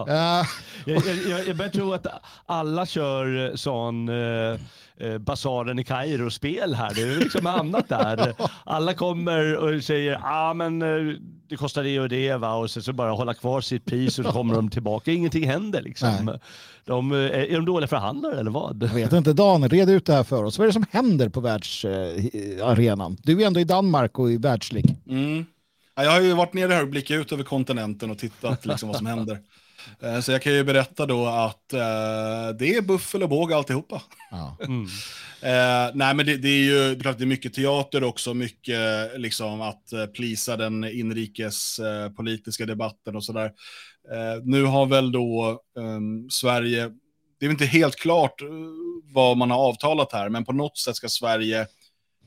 [0.00, 0.46] uh.
[0.86, 2.06] jag, jag, jag börjar tro att
[2.46, 4.58] alla kör eh, sån uh,
[4.96, 6.94] eh, basaren i Kairo-spel här.
[6.94, 8.34] Det är liksom annat där.
[8.64, 11.16] Alla kommer och säger ah, men eh,
[11.48, 12.54] det kostar det och det va?
[12.54, 15.12] och så, så bara hålla kvar sitt pris och så kommer de tillbaka.
[15.12, 16.38] Ingenting händer liksom.
[16.84, 18.82] De, eh, är de dåliga förhandlare eller vad?
[18.82, 19.32] Jag vet inte.
[19.32, 20.58] Dan, red ut det här för oss.
[20.58, 23.16] Vad är det som händer på världsarenan?
[23.22, 24.96] Du är ändå i Danmark och i världslig.
[25.08, 25.44] Mm.
[25.94, 28.96] jag har ju varit nere här och blickat ut över kontinenten och tittat liksom vad
[28.96, 29.38] som händer.
[30.02, 34.02] Eh, så jag kan ju berätta då att eh, det är buffel och båg alltihopa.
[34.30, 34.56] Ja.
[34.64, 34.82] Mm.
[35.42, 39.10] eh, nej men det, det, är ju det är, det är mycket teater också, mycket
[39.20, 43.52] liksom att eh, plisa den inrikespolitiska eh, debatten och sådär.
[44.12, 46.90] Eh, nu har väl då ehm, Sverige,
[47.40, 48.42] det är inte helt klart
[49.12, 51.66] vad man har avtalat här, men på något sätt ska Sverige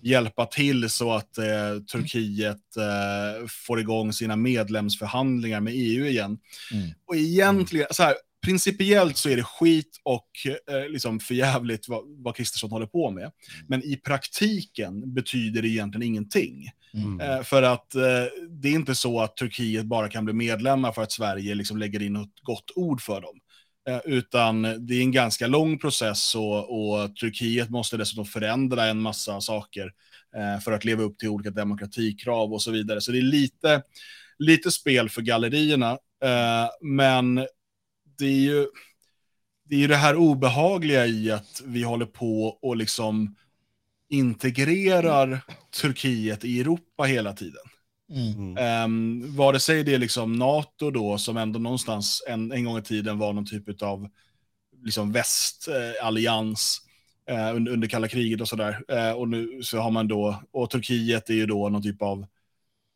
[0.02, 6.38] hjälpa till så att eh, Turkiet eh, får igång sina medlemsförhandlingar med EU igen.
[6.74, 6.90] Mm.
[7.08, 8.14] Och egentligen, så här,
[8.46, 13.32] principiellt så är det skit och eh, liksom förjävligt vad, vad Kristersson håller på med.
[13.68, 16.70] Men i praktiken betyder det egentligen ingenting.
[16.94, 17.20] Mm.
[17.22, 18.02] Eh, för att eh,
[18.50, 22.02] det är inte så att Turkiet bara kan bli medlemmar för att Sverige liksom lägger
[22.02, 23.40] in ett gott ord för dem.
[23.88, 29.02] Eh, utan det är en ganska lång process och, och Turkiet måste dessutom förändra en
[29.02, 29.94] massa saker
[30.36, 33.02] eh, för att leva upp till olika demokratikrav och så vidare.
[33.02, 33.84] Så det är lite,
[34.40, 35.92] lite spel för gallerierna.
[36.24, 37.36] Eh, men
[38.18, 38.68] det är ju
[39.70, 43.36] det, är det här obehagliga i att vi håller på och liksom
[44.10, 45.40] integrerar
[45.82, 47.64] Turkiet i Europa hela tiden.
[48.10, 48.58] Mm.
[48.86, 52.82] Um, vare sig det är liksom NATO då, som ändå någonstans en, en gång i
[52.82, 54.10] tiden var någon typ av
[54.84, 56.82] liksom västallians
[57.30, 58.84] eh, under, under kalla kriget och sådär.
[58.88, 62.26] Eh, och nu så har man då, och Turkiet är ju då någon typ av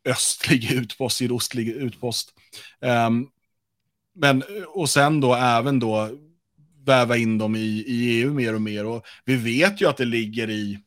[0.05, 2.33] östlig utpost, sydostlig utpost.
[2.79, 3.29] Um,
[4.15, 6.09] men, och sen då även då
[6.85, 8.85] väva in dem i, i EU mer och mer.
[8.85, 10.79] Och vi vet ju att det ligger i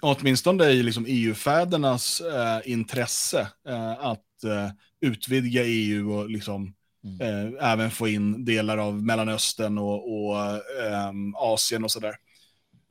[0.00, 4.70] åtminstone i liksom EU-fädernas eh, intresse eh, att eh,
[5.00, 6.74] utvidga EU och liksom,
[7.04, 7.20] mm.
[7.20, 10.36] Eh, även få in delar av Mellanöstern och, och
[10.84, 12.14] ehm, Asien och sådär.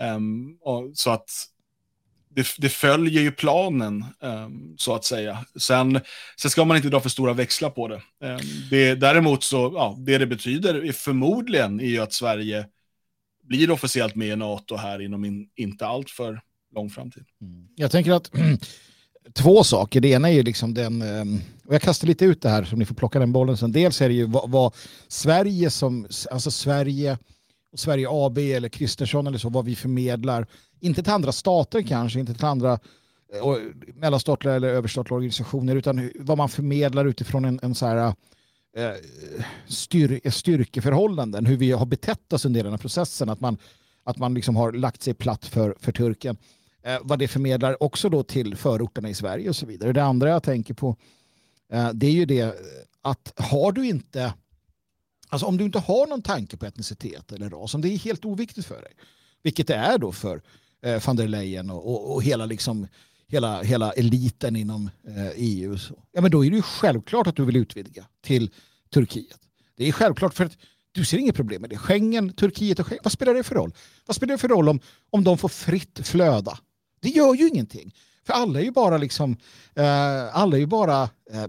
[0.02, 1.30] Um, och, så att
[2.30, 5.46] det, det, följer ju planen, um, så att säga.
[5.60, 6.00] Sen,
[6.42, 8.02] sen ska man inte dra för stora växlar på det.
[8.70, 12.66] Det däremot så, ja, det det betyder är förmodligen är ju att Sverige
[13.48, 16.42] blir officiellt med i NATO här inom in, inte allt för
[16.76, 17.24] lång framtid.
[17.42, 17.68] Mm.
[17.76, 18.32] Jag tänker att
[19.34, 20.02] två saker.
[20.02, 22.76] Det ena är ju liksom den, ehm, och jag kastar lite ut det här så
[22.76, 23.72] ni får plocka den bollen sen.
[23.72, 24.76] Dels är det ju vad, vad
[25.08, 27.18] Sverige som, alltså Sverige
[27.72, 30.48] och Sverige AB eller Kristersson eller så, vad vi förmedlar.
[30.80, 32.74] Inte till andra stater kanske, inte till andra
[33.34, 33.56] eh,
[33.96, 38.14] mellanstatliga eller överstatliga organisationer, utan vad man förmedlar utifrån en, en så här
[38.78, 38.94] Eh,
[39.68, 43.58] styr, styrkeförhållanden, hur vi har betett oss under den här processen, att man,
[44.04, 46.38] att man liksom har lagt sig platt för, för turken.
[46.82, 49.94] Eh, vad det förmedlar också då till förorterna i Sverige och så vidare.
[49.94, 50.98] Det andra jag tänker på
[51.74, 52.56] eh, det är ju det
[53.02, 54.34] att har du inte
[55.30, 58.26] Alltså om du inte har någon tanke på etnicitet eller ras, om det är helt
[58.26, 58.94] oviktigt för dig,
[59.44, 60.42] vilket det är då för
[60.82, 62.88] eh, van der Leyen och, och, och hela, liksom,
[63.28, 67.36] hela, hela eliten inom eh, EU, så, ja, men då är det ju självklart att
[67.36, 68.52] du vill utvidga till
[68.94, 69.40] Turkiet.
[69.78, 70.58] Det är självklart för att
[70.92, 71.78] du ser inget problem med det.
[71.78, 73.74] Schengen, Turkiet och Schengen, vad spelar det för roll?
[74.06, 76.60] Vad spelar det för roll om, om de får fritt flöda?
[77.00, 77.96] Det gör ju ingenting.
[78.26, 79.38] För alla är ju bara, liksom,
[79.76, 81.48] eh, alla är ju bara eh,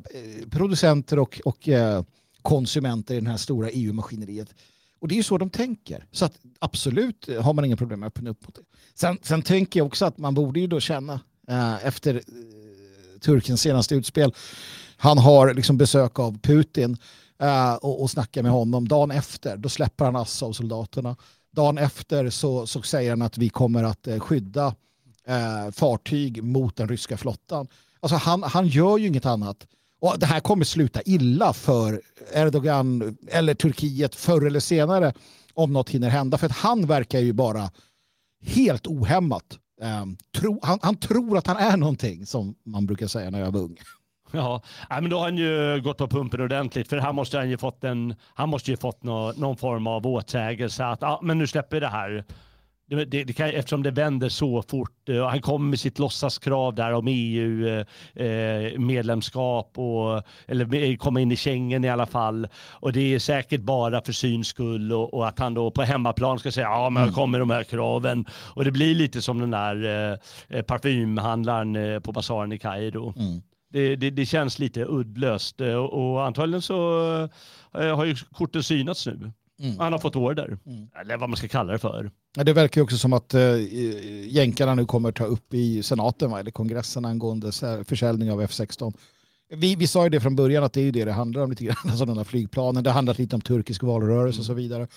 [0.51, 2.03] producenter och, och eh,
[2.43, 4.55] konsumenter i det här stora EU-maskineriet.
[5.01, 6.07] Och det är ju så de tänker.
[6.13, 8.63] Så att absolut har man inga problem med att öppna upp mot det.
[8.95, 13.21] Sen, sen tänker jag också att man borde ju då känna Eh, efter eh, Turkiens
[13.21, 14.35] Turkens senaste utspel.
[14.97, 16.97] Han har liksom besök av Putin
[17.43, 18.89] eh, och, och snackar med honom.
[18.89, 21.17] Dagen efter då släpper han Assad-soldaterna.
[21.53, 24.75] Dagen efter så, så säger han att vi kommer att eh, skydda
[25.27, 27.69] eh, fartyg mot den ryska flottan.
[28.01, 29.67] Alltså han, han gör ju inget annat
[30.01, 35.13] och det här kommer sluta illa för Erdogan eller Turkiet förr eller senare
[35.55, 36.39] om något hinner hända.
[36.39, 37.71] För att han verkar ju bara
[38.43, 39.59] helt ohämmat.
[39.81, 43.53] Um, tro, han, han, tror att han är någonting som man brukar säga när jag
[43.53, 43.77] var ung.
[44.33, 47.59] Ja, men då har han ju gått på pumpen ordentligt för han måste han ju
[47.59, 51.47] fått en, han måste ju fått nå, någon form av åtsägelse att ah, men nu
[51.47, 52.25] släpper vi det här
[52.89, 55.09] det, det, det kan, eftersom det vänder så fort.
[55.09, 61.85] Eh, han kommer med sitt låtsaskrav där om EU-medlemskap, eh, eller komma in i Schengen
[61.85, 62.49] i alla fall.
[62.71, 66.39] Och det är säkert bara för syns skull och, och, att han då på hemmaplan
[66.39, 67.15] ska säga ja men mm.
[67.15, 68.27] kommer de här kraven.
[68.55, 70.13] Och det blir lite som den där
[70.49, 73.15] eh, parfymhandlaren eh, på basaren i Kairo.
[73.17, 73.43] Mm.
[73.73, 77.03] Det, det, det, känns lite uddlöst och, och antagligen så
[77.75, 79.33] eh, har ju korten synats nu.
[79.61, 79.79] Mm.
[79.79, 80.89] Han har fått order, mm.
[81.01, 82.11] eller vad man ska kalla det för.
[82.37, 83.41] Ja, det verkar också som att äh,
[84.29, 86.41] jänkarna nu kommer ta upp i senaten, va?
[86.41, 87.53] eller kongressen angående
[87.85, 88.95] försäljning av F16.
[89.51, 91.65] Vi, vi sa ju det från början att det är det det handlar om lite
[91.65, 92.85] grann, alltså den här flygplanen.
[92.85, 94.83] Det handlar lite om turkisk valrörelse och så vidare.
[94.83, 94.89] Um,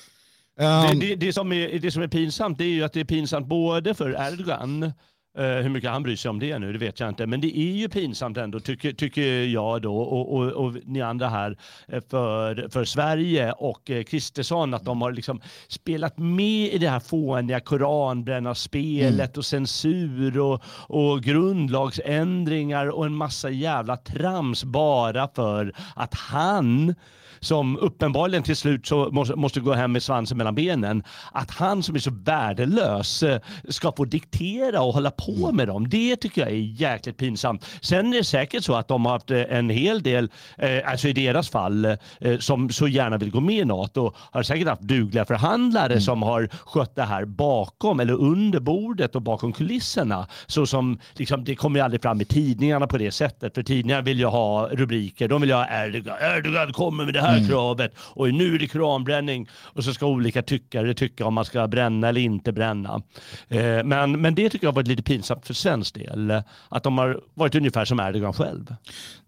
[0.56, 1.00] det, ehm.
[1.00, 3.48] det, det, som är, det som är pinsamt det är ju att det är pinsamt
[3.48, 4.92] både för Erdogan
[5.34, 7.28] hur mycket han bryr sig om det nu, det vet jag inte.
[7.28, 11.30] Men det är ju pinsamt ändå, tycker, tycker jag då, och, och, och ni andra
[11.30, 11.58] här,
[11.88, 16.90] eh, för, för Sverige och eh, Kristersson, att de har liksom spelat med i det
[16.90, 19.40] här fåniga koranbrännarsspelet mm.
[19.40, 26.96] och censur och, och grundlagsändringar och en massa jävla trams bara för att han
[27.42, 31.84] som uppenbarligen till slut så måste, måste gå hem med svansen mellan benen, att han
[31.84, 33.40] som är så värdelös eh,
[33.70, 35.56] ska få diktera och hålla på mm.
[35.56, 35.90] med dem.
[35.90, 37.66] Det tycker jag är jäkligt pinsamt.
[37.82, 41.08] Sen är det säkert så att de har haft eh, en hel del, eh, alltså
[41.08, 41.98] i deras fall,
[42.40, 46.02] som så gärna vill gå med i NATO, har säkert haft dugliga förhandlare mm.
[46.02, 50.28] som har skött det här bakom eller under bordet och bakom kulisserna.
[50.48, 54.02] Så som, liksom, det kommer ju aldrig fram i tidningarna på det sättet, för tidningar
[54.02, 55.28] vill ju ha rubriker.
[55.28, 57.50] De vill ju ha Erdogan, Erdogan kommer med det här här mm.
[57.50, 61.68] kravet och nu är det kranbränning och så ska olika tyckare tycka om man ska
[61.68, 63.02] bränna eller inte bränna.
[63.48, 66.98] Eh, men, men det tycker jag har varit lite pinsamt för svensk del, att de
[66.98, 68.76] har varit ungefär som Erdogan själv.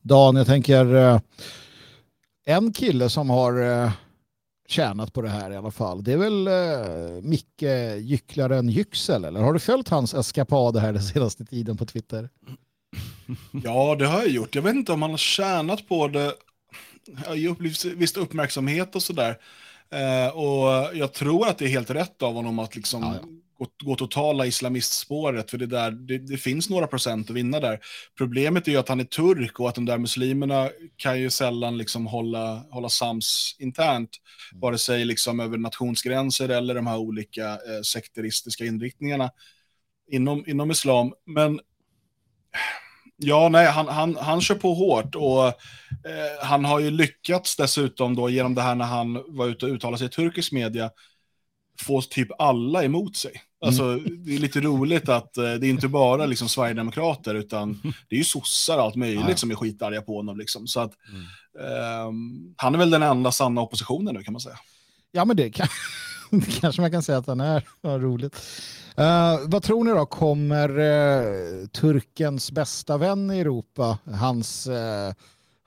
[0.02, 1.20] Dan, jag tänker eh,
[2.46, 3.92] en kille som har eh,
[4.68, 6.04] tjänat på det här i alla fall.
[6.04, 11.04] Det är väl eh, Micke Gycklaren Yüksel, eller har du följt hans eskapader här den
[11.04, 12.30] senaste tiden på Twitter?
[13.52, 14.56] Ja, det har jag gjort.
[14.56, 16.34] Jag vet inte om han har tjänat på det
[17.50, 19.38] upplevt viss uppmärksamhet och sådär.
[19.94, 23.28] Eh, och jag tror att det är helt rätt av honom att liksom ja, ja.
[23.58, 27.80] Gå, gå totala islamistspåret, för det, där, det, det, finns några procent att vinna där.
[28.18, 31.78] Problemet är ju att han är turk och att de där muslimerna kan ju sällan
[31.78, 34.10] liksom hålla, hålla sams internt,
[34.52, 34.62] mm.
[34.62, 39.32] vare sig liksom över nationsgränser eller de här olika eh, sekteristiska inriktningarna
[40.08, 41.14] inom, inom islam.
[41.26, 41.60] Men
[43.24, 45.54] Ja, nej, han, han, han kör på hårt och eh,
[46.42, 49.98] han har ju lyckats dessutom då genom det här när han var ute och uttalade
[49.98, 50.90] sig i turkisk media
[51.82, 53.32] få typ alla emot sig.
[53.66, 54.24] Alltså, mm.
[54.26, 58.18] Det är lite roligt att eh, det är inte bara liksom, Sverigedemokrater utan det är
[58.18, 59.36] ju sossar och allt möjligt ja.
[59.36, 60.38] som är skitarga på honom.
[60.38, 60.68] Liksom.
[60.68, 61.22] Så att, mm.
[61.60, 62.12] eh,
[62.58, 64.60] han är väl den enda sanna oppositionen nu kan man säga.
[65.12, 65.68] Ja, men det, kan,
[66.32, 67.64] det kanske man kan säga att han är.
[67.82, 68.42] Vad roligt.
[69.00, 75.14] Uh, vad tror ni då, kommer uh, turkens bästa vän i Europa, hans, uh,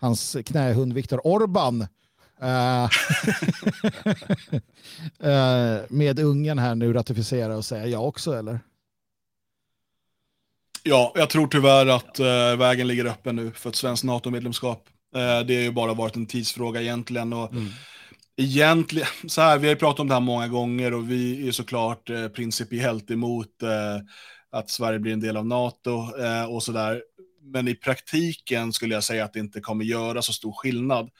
[0.01, 1.87] hans knähund Viktor Orban,
[5.89, 8.61] med Ungern här nu ratificera och säga ja också eller?
[10.83, 12.20] Ja, jag tror tyvärr att
[12.59, 14.89] vägen ligger öppen nu för ett svenskt NATO-medlemskap.
[15.12, 17.33] Det har ju bara varit en tidsfråga egentligen.
[17.33, 17.68] Och mm.
[18.37, 21.53] Egentligen, så här, vi har ju pratat om det här många gånger och vi är
[21.53, 24.01] såklart eh, principiellt emot eh,
[24.51, 27.03] att Sverige blir en del av NATO eh, och sådär.
[27.43, 31.11] Men i praktiken skulle jag säga att det inte kommer göra så stor skillnad.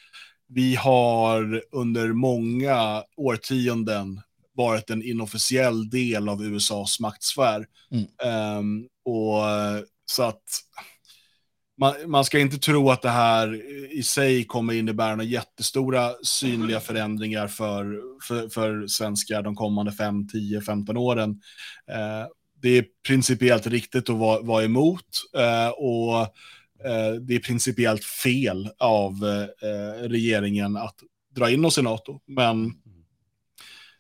[0.49, 4.21] Vi har under många årtionden
[4.55, 7.67] varit en inofficiell del av USAs maktsfär.
[7.91, 8.59] Mm.
[8.59, 9.43] Um, och
[10.07, 10.43] så att
[11.79, 13.63] man, man, ska inte tro att det här
[13.93, 20.29] i sig kommer innebära några jättestora synliga förändringar för, för, för svenskar de kommande 5,
[20.29, 21.31] 10, 15 åren.
[21.91, 22.27] Eh,
[22.63, 25.07] det är principiellt riktigt att vara, vara emot
[25.37, 26.21] eh, och
[26.91, 30.97] eh, det är principiellt fel av eh, eh regeringen att
[31.37, 32.21] dra in oss i NATO.
[32.27, 32.86] Men Eh,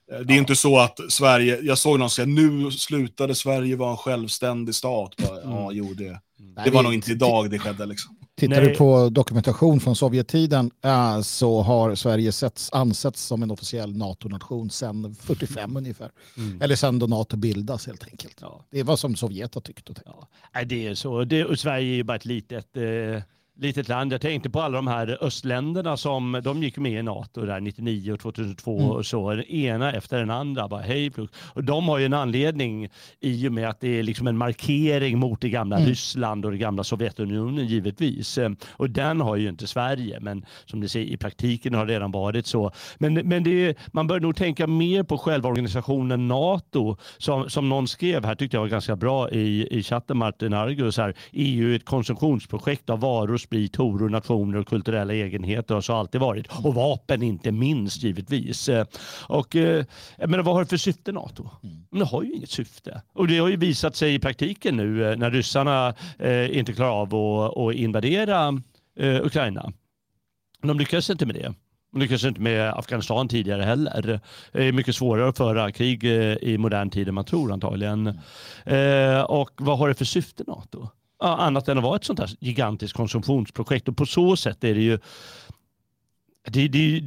[0.08, 0.34] det är ja.
[0.34, 5.14] inte så att Sverige, jag såg någon säga nu slutade Sverige vara en självständig stat.
[5.16, 5.54] Bara, mm.
[5.54, 6.20] Ja, jo det,
[6.64, 7.86] det var nog inte idag det skedde.
[7.86, 8.16] Liksom.
[8.36, 8.68] Tittar Nej.
[8.68, 14.70] du på dokumentation från Sovjettiden äh, så har Sverige setts, ansetts som en officiell NATO-nation
[14.70, 16.10] sedan 45 ungefär.
[16.36, 16.62] Mm.
[16.62, 18.36] Eller sedan då NATO bildas helt enkelt.
[18.40, 18.64] Ja.
[18.70, 20.08] Det var som Sovjet har tyckt och tänkt.
[20.52, 20.64] Ja.
[20.64, 21.24] Det är så.
[21.24, 23.22] Det, och Sverige är ju bara ett litet eh
[23.58, 24.12] litet land.
[24.12, 28.12] Jag tänkte på alla de här östländerna som de gick med i NATO där 99
[28.12, 28.90] och 2002 mm.
[28.90, 29.30] och så.
[29.30, 32.88] Den ena efter den andra bara hej Och de har ju en anledning
[33.20, 35.88] i och med att det är liksom en markering mot det gamla mm.
[35.88, 38.38] Ryssland och det gamla Sovjetunionen givetvis.
[38.70, 42.10] Och den har ju inte Sverige, men som ni ser i praktiken har det redan
[42.10, 42.70] varit så.
[42.98, 47.88] Men, men det, man bör nog tänka mer på själva organisationen NATO som, som någon
[47.88, 51.14] skrev här tyckte jag var ganska bra i, i chatten Martin Argus här.
[51.32, 56.20] EU är ett konsumtionsprojekt av varor sprit, horor, nationer och kulturella egenheter har så alltid
[56.20, 56.46] varit.
[56.64, 58.68] Och vapen inte minst givetvis.
[58.68, 58.86] Eh,
[59.28, 59.84] och, eh,
[60.26, 61.48] men vad har det för syfte NATO?
[61.62, 61.84] Mm.
[61.90, 63.02] det har ju inget syfte.
[63.12, 65.94] Och det har ju visat sig i praktiken nu eh, när ryssarna
[66.50, 68.62] inte klarar av att, att invadera
[69.22, 69.72] Ukraina.
[70.62, 71.54] De lyckas inte med det.
[71.92, 74.20] De lyckades inte med Afghanistan tidigare heller.
[74.52, 78.20] Det är mycket svårare att föra krig i modern tid än man tror antagligen.
[78.64, 79.24] Mm.
[79.24, 80.88] och vad har det för syfte NATO?
[81.18, 83.88] Annat än att vara ett sånt här gigantiskt konsumtionsprojekt.
[83.88, 84.98] Och på så sätt är det ju
[86.48, 87.00] det, det,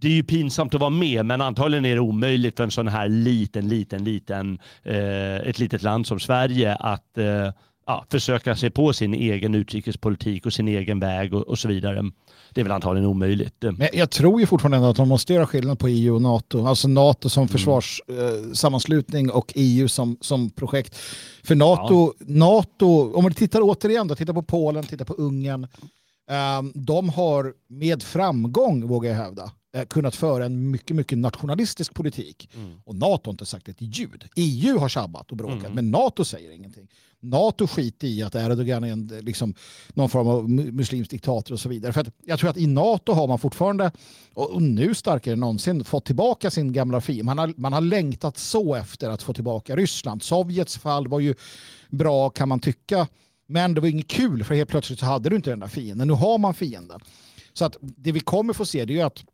[0.00, 2.88] det är ju pinsamt att vara med, men antagligen är det omöjligt för en sån
[2.88, 7.50] här liten, liten, liten, eh, ett litet land som Sverige att eh,
[7.86, 12.10] ja, försöka sig på sin egen utrikespolitik och sin egen väg och, och, så vidare.
[12.50, 13.54] Det är väl antagligen omöjligt.
[13.60, 16.66] Men jag tror ju fortfarande att de måste göra skillnad på EU och NATO.
[16.66, 17.48] Alltså NATO som mm.
[17.48, 20.96] försvarssammanslutning eh, och EU som, som projekt.
[21.44, 22.24] För NATO, ja.
[22.28, 25.68] NATO, om man tittar återigen då, titta på Polen, titta på Ungern.
[26.58, 29.50] Um, de har med framgång, vågar jag hävda, eh,
[29.88, 32.50] kunnat föra en mycket, mycket nationalistisk politik.
[32.54, 32.80] Mm.
[32.84, 34.24] Och NATO har inte sagt ett ljud.
[34.36, 35.74] EU har sabbat och bråkat, mm.
[35.74, 36.88] men NATO säger ingenting.
[37.20, 39.54] NATO skiter i att Erdogan är en, liksom,
[39.94, 41.92] någon form av muslimsk diktator och så vidare.
[41.92, 43.92] För att jag tror att i NATO har man fortfarande,
[44.34, 47.24] och nu starkare än någonsin, fått tillbaka sin gamla fiende.
[47.24, 50.22] Man har, man har längtat så efter att få tillbaka Ryssland.
[50.22, 51.34] Sovjets fall var ju
[51.90, 53.06] bra kan man tycka,
[53.46, 56.08] men det var inget kul för helt plötsligt så hade du inte den där fienden.
[56.08, 57.00] Nu har man fienden.
[57.52, 59.24] Så att det vi kommer få se det är att eh,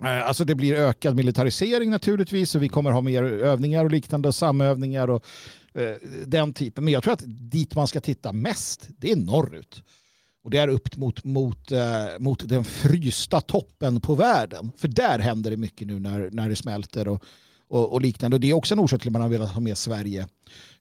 [0.00, 4.34] Alltså det blir ökad militarisering naturligtvis och vi kommer ha mer övningar och liknande och
[4.34, 5.26] samövningar och
[5.74, 6.84] Eh, den typen.
[6.84, 9.82] Men jag tror att dit man ska titta mest, det är norrut.
[10.44, 14.72] Och det är upp mot, mot, eh, mot den frysta toppen på världen.
[14.76, 17.24] För där händer det mycket nu när, när det smälter och,
[17.68, 18.34] och, och liknande.
[18.34, 20.28] Och det är också en orsak till att man har velat ha med Sverige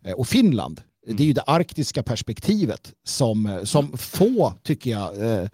[0.03, 0.81] eh, och Finland.
[1.05, 1.17] Mm.
[1.17, 5.47] Det är ju det arktiska perspektivet som, som få, tycker jag, eh,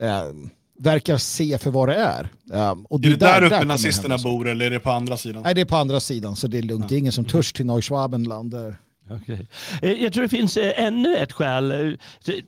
[0.00, 0.32] eh,
[0.78, 2.28] verkar se för vad det är.
[2.70, 4.90] Um, och det är det där, där uppe där nazisterna bor eller är det på
[4.90, 5.42] andra sidan?
[5.42, 6.84] Nej, det är på andra sidan så det är lugnt.
[6.84, 6.88] Ja.
[6.88, 8.50] Det är ingen som törs till Neuschwabenland.
[8.50, 8.76] Där.
[9.10, 9.46] Okay.
[9.82, 11.98] Eh, jag tror det finns eh, ännu ett skäl.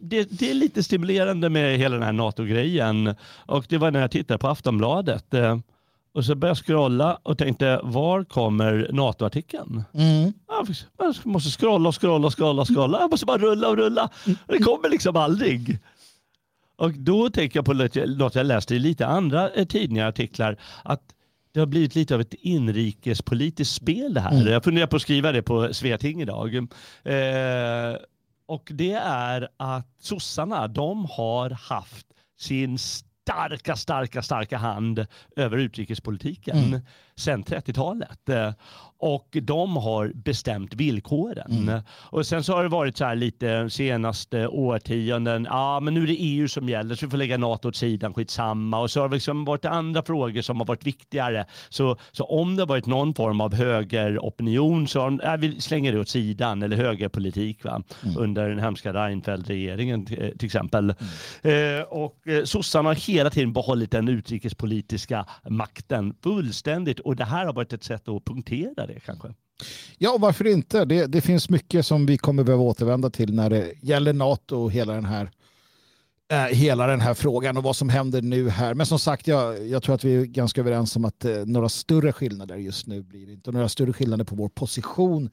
[0.00, 3.14] Det, det, är lite stimulerande med hela den här NATO-grejen.
[3.46, 5.34] Och det var när jag tittade på Aftonbladet.
[5.34, 5.58] Eh,
[6.14, 9.84] och så började jag scrolla och tänkte, var kommer NATO-artikeln?
[9.94, 10.32] Mm.
[10.98, 13.00] Jag måste scrolla och scrolla och scrolla och scrolla.
[13.00, 14.10] Jag måste bara rulla och rulla.
[14.46, 15.78] Det kommer liksom aldrig.
[16.78, 17.72] Och då tänker jag på
[18.06, 21.02] något jag läste i lite andra eh, tidningar, artiklar, att
[21.52, 24.32] det har blivit lite av ett inrikespolitiskt spel det här.
[24.32, 24.52] Mm.
[24.52, 26.56] Jag funderar på att skriva det på Sveting idag.
[26.56, 27.96] Eh,
[28.46, 32.06] och det är att sossarna, de har haft
[32.38, 35.06] sin starka, starka, starka hand
[35.36, 36.58] över utrikespolitiken.
[36.58, 36.80] Mm.
[37.18, 38.54] Sedan 30-talet.
[39.00, 41.68] Och de har bestämt villkoren.
[41.68, 41.80] Mm.
[41.90, 46.06] Och sen så har det varit så här lite senaste årtionden, ja men nu är
[46.06, 48.80] det EU som gäller så vi får lägga NATO åt sidan, skitsamma.
[48.80, 51.46] Och så har det liksom varit andra frågor som har varit viktigare.
[51.68, 55.92] Så, så om det har varit någon form av högeropinion så har, ja, vi slänger
[55.92, 57.82] det åt sidan, eller högerpolitik va?
[58.04, 58.18] Mm.
[58.18, 60.94] under den hemska Reinfeldt-regeringen till exempel.
[61.42, 61.78] Mm.
[61.78, 67.46] Eh, och eh, sossarna har hela tiden behållit den utrikespolitiska makten fullständigt och det här
[67.46, 69.28] har varit ett sätt att punktera det kanske.
[69.98, 70.84] Ja, varför inte?
[70.84, 74.72] Det, det finns mycket som vi kommer behöva återvända till när det gäller NATO och
[74.72, 75.30] hela den här
[76.32, 78.74] eh, hela den här frågan och vad som händer nu här.
[78.74, 81.68] Men som sagt, jag, jag tror att vi är ganska överens om att eh, några
[81.68, 83.52] större skillnader just nu blir det inte.
[83.52, 85.30] Några större skillnader på vår position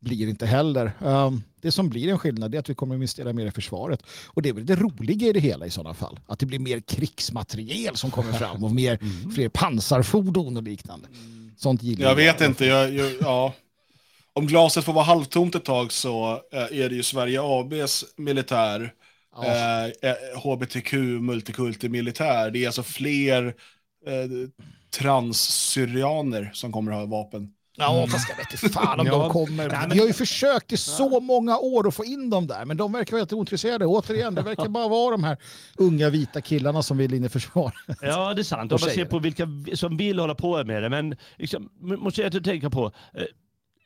[0.00, 0.92] blir inte heller.
[1.00, 4.02] Um, det som blir en skillnad är att vi kommer att investera mer i försvaret.
[4.26, 6.20] Och det är väl det roliga i det hela i sådana fall.
[6.26, 9.30] Att det blir mer krigsmateriel som kommer fram och mer, mm.
[9.30, 11.08] fler pansarfordon och liknande.
[11.56, 12.14] Sånt gillar jag.
[12.14, 13.54] vet inte, jag, jag, ja.
[14.32, 18.92] Om glaset får vara halvtomt ett tag så eh, är det ju Sverige ABs militär,
[19.36, 19.86] ja.
[20.02, 22.50] eh, hbtq multikulti militär.
[22.50, 23.46] Det är alltså fler
[24.06, 24.48] eh,
[24.98, 27.52] transsyrianer som kommer att ha vapen.
[27.78, 28.08] Ja, mm.
[28.08, 29.12] fast jag vet inte fan om ja.
[29.12, 29.64] de kommer.
[29.64, 29.90] Ja, men...
[29.90, 32.92] Vi har ju försökt i så många år att få in dem där, men de
[32.92, 33.86] verkar vara helt ointresserade.
[33.86, 35.36] Återigen, det verkar bara vara de här
[35.76, 37.74] unga vita killarna som vill in i försvaret.
[38.00, 38.72] Ja, det är sant.
[38.72, 40.88] Om man ser på vilka som vill hålla på med det.
[40.88, 43.22] Men liksom, måste jag tänka på, eh,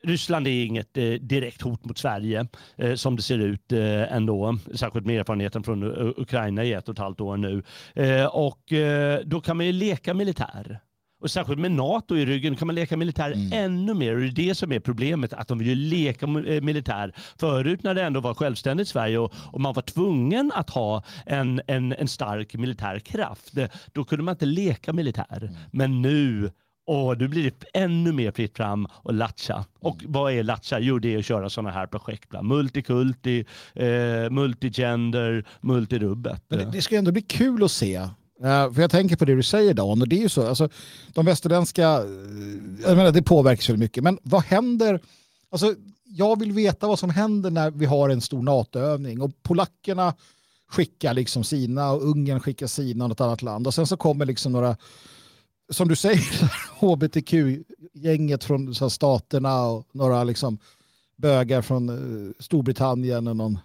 [0.04, 2.46] Ryssland är inget eh, direkt hot mot Sverige
[2.76, 5.82] eh, som det ser ut eh, ändå, särskilt med erfarenheten från
[6.16, 7.62] Ukraina i ett och ett halvt år nu.
[7.94, 10.80] Eh, och eh, då kan man ju leka militär.
[11.22, 13.52] Och särskilt med NATO i ryggen kan man leka militär mm.
[13.52, 14.14] ännu mer.
[14.14, 17.12] Och det är det som är problemet, att de vill leka eh, militär.
[17.38, 21.60] Förut när det ändå var självständigt Sverige och, och man var tvungen att ha en,
[21.66, 23.52] en, en stark militär kraft,
[23.92, 25.42] då kunde man inte leka militär.
[25.42, 25.54] Mm.
[25.70, 26.50] Men nu
[26.86, 29.54] och nu blir det ännu mer fritt fram och latcha.
[29.54, 29.66] Mm.
[29.80, 30.78] Och vad är latcha?
[30.78, 32.32] Jo, det är att köra sådana här projekt.
[32.42, 33.44] Multikulti,
[33.74, 36.44] eh, multigender, multirubbet.
[36.48, 38.08] Det, det ska ändå bli kul att se
[38.44, 40.68] Uh, för jag tänker på det du säger Dan, och det är ju så, alltså,
[41.12, 42.04] de västerländska, eh,
[42.82, 45.00] jag menar det påverkas väldigt mycket, men vad händer,
[45.50, 45.74] alltså
[46.04, 50.14] jag vill veta vad som händer när vi har en stor NATO-övning och polackerna
[50.68, 54.26] skickar liksom sina och Ungern skickar sina och något annat land och sen så kommer
[54.26, 54.76] liksom några,
[55.70, 56.50] som du säger,
[56.80, 60.58] hbtq-gänget från så staterna och några liksom
[61.16, 63.58] bögar från uh, Storbritannien och någon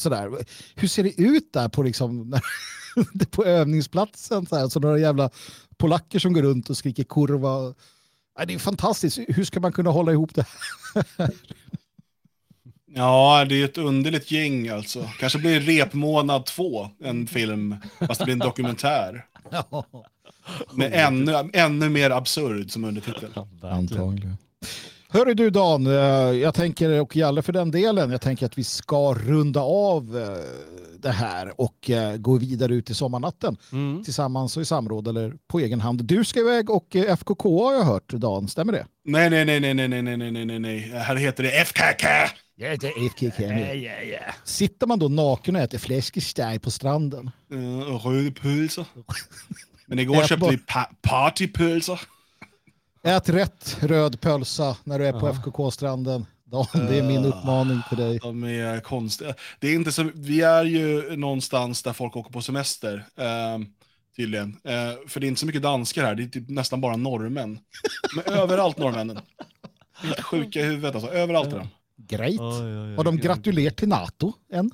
[0.00, 0.30] sådär.
[0.74, 2.40] Hur ser det ut där på, liksom,
[3.30, 4.46] på övningsplatsen?
[4.46, 5.30] Så, här, så några jävla
[5.76, 7.74] polacker som går runt och skriker kurva.
[8.46, 9.18] Det är fantastiskt.
[9.28, 10.46] Hur ska man kunna hålla ihop det
[12.94, 15.10] Ja, det är ett underligt gäng alltså.
[15.20, 19.26] Kanske blir Repmånad 2 en film, fast det blir en dokumentär.
[20.72, 23.30] Med ännu, ännu mer absurd som undertitel.
[23.62, 24.36] Antagligen.
[25.12, 25.92] Hörru du Dan, eh,
[26.38, 30.44] jag tänker, och Jalle för den delen, jag tänker att vi ska runda av eh,
[30.98, 34.04] det här och eh, gå vidare ut i sommarnatten mm.
[34.04, 36.04] tillsammans och i samråd eller på egen hand.
[36.04, 38.86] Du ska iväg och FKK har jag hört Dan, stämmer det?
[39.04, 40.80] Nej, nej, nej, nej, nej, nej, nej, nej, nej, nej.
[40.80, 42.06] Här heter det FKK.
[42.56, 43.42] Ja, det är FKK.
[43.42, 44.34] Ja, ja, ja.
[44.44, 47.30] Sitter man då naken och äter fläskesteg på stranden?
[47.52, 48.84] Uh, och rödpölser.
[49.86, 52.00] Men igår köpte vi pa partypölser.
[53.02, 55.32] Ät rätt röd pölsa när du är på ja.
[55.32, 56.26] FKK-stranden.
[56.72, 58.18] Det är min uppmaning till dig.
[58.22, 59.34] De är konstiga.
[59.60, 63.04] Det är inte så, vi är ju någonstans där folk åker på semester.
[63.16, 63.58] Eh,
[64.16, 64.56] tydligen.
[64.64, 67.58] Eh, för det är inte så mycket danskar här, det är typ nästan bara norrmän.
[68.16, 69.18] Men överallt norrmännen.
[69.92, 71.68] Helt sjuka i huvudet alltså, överallt är de.
[71.96, 72.40] Grejt.
[72.40, 74.70] Har de gratulerat till NATO än?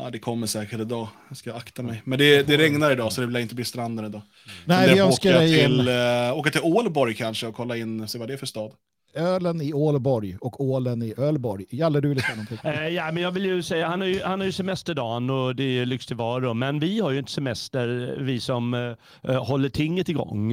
[0.00, 1.08] Ja, det kommer säkert idag.
[1.28, 2.02] Jag ska akta mig.
[2.04, 4.22] Men det, det regnar idag så det blir inte bli stranden idag.
[4.64, 8.28] Nej, vi önskar dig till, äh, åka till Ålborg kanske och kolla in, se vad
[8.28, 8.72] det är för stad
[9.18, 11.64] ölen i Ålborg och ålen i Ölborg.
[11.70, 12.58] Jalle, du vill säga någonting?
[12.68, 15.56] Eh, ja, men jag vill ju säga, han har ju, han har ju semesterdagen och
[15.56, 18.94] det är lyx till varo, men vi har ju inte semester, vi som uh,
[19.42, 20.52] håller tinget igång.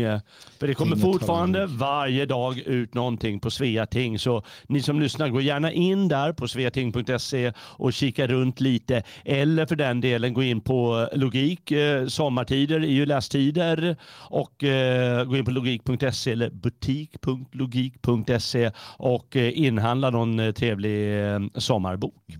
[0.59, 5.29] För det kommer tinget fortfarande varje dag ut någonting på Sveating, så ni som lyssnar,
[5.29, 10.43] gå gärna in där på sveating.se och kika runt lite, eller för den delen gå
[10.43, 13.95] in på Logik, uh, sommartider är ju lästider,
[14.29, 21.23] och uh, gå in på logik.se eller butik.logik.se www.svenskspel.se och eh, inhandla någon eh, trevlig
[21.33, 22.37] eh, sommarbok.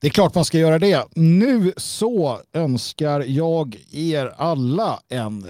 [0.00, 1.06] Det är klart man ska göra det.
[1.14, 5.46] Nu så önskar jag er alla en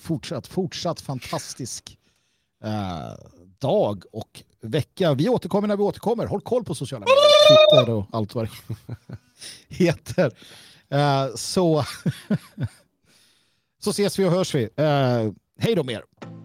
[0.00, 1.98] fortsatt, fortsatt fantastisk
[2.64, 3.14] eh,
[3.58, 5.14] dag och vecka.
[5.14, 6.26] Vi återkommer när vi återkommer.
[6.26, 8.50] Håll koll på sociala medier, Twitter och allt vad det
[9.84, 10.32] heter.
[10.88, 11.84] Eh, så,
[13.82, 14.68] så ses vi och hörs vi.
[14.76, 15.32] Eh,
[15.62, 16.39] Hej då med er!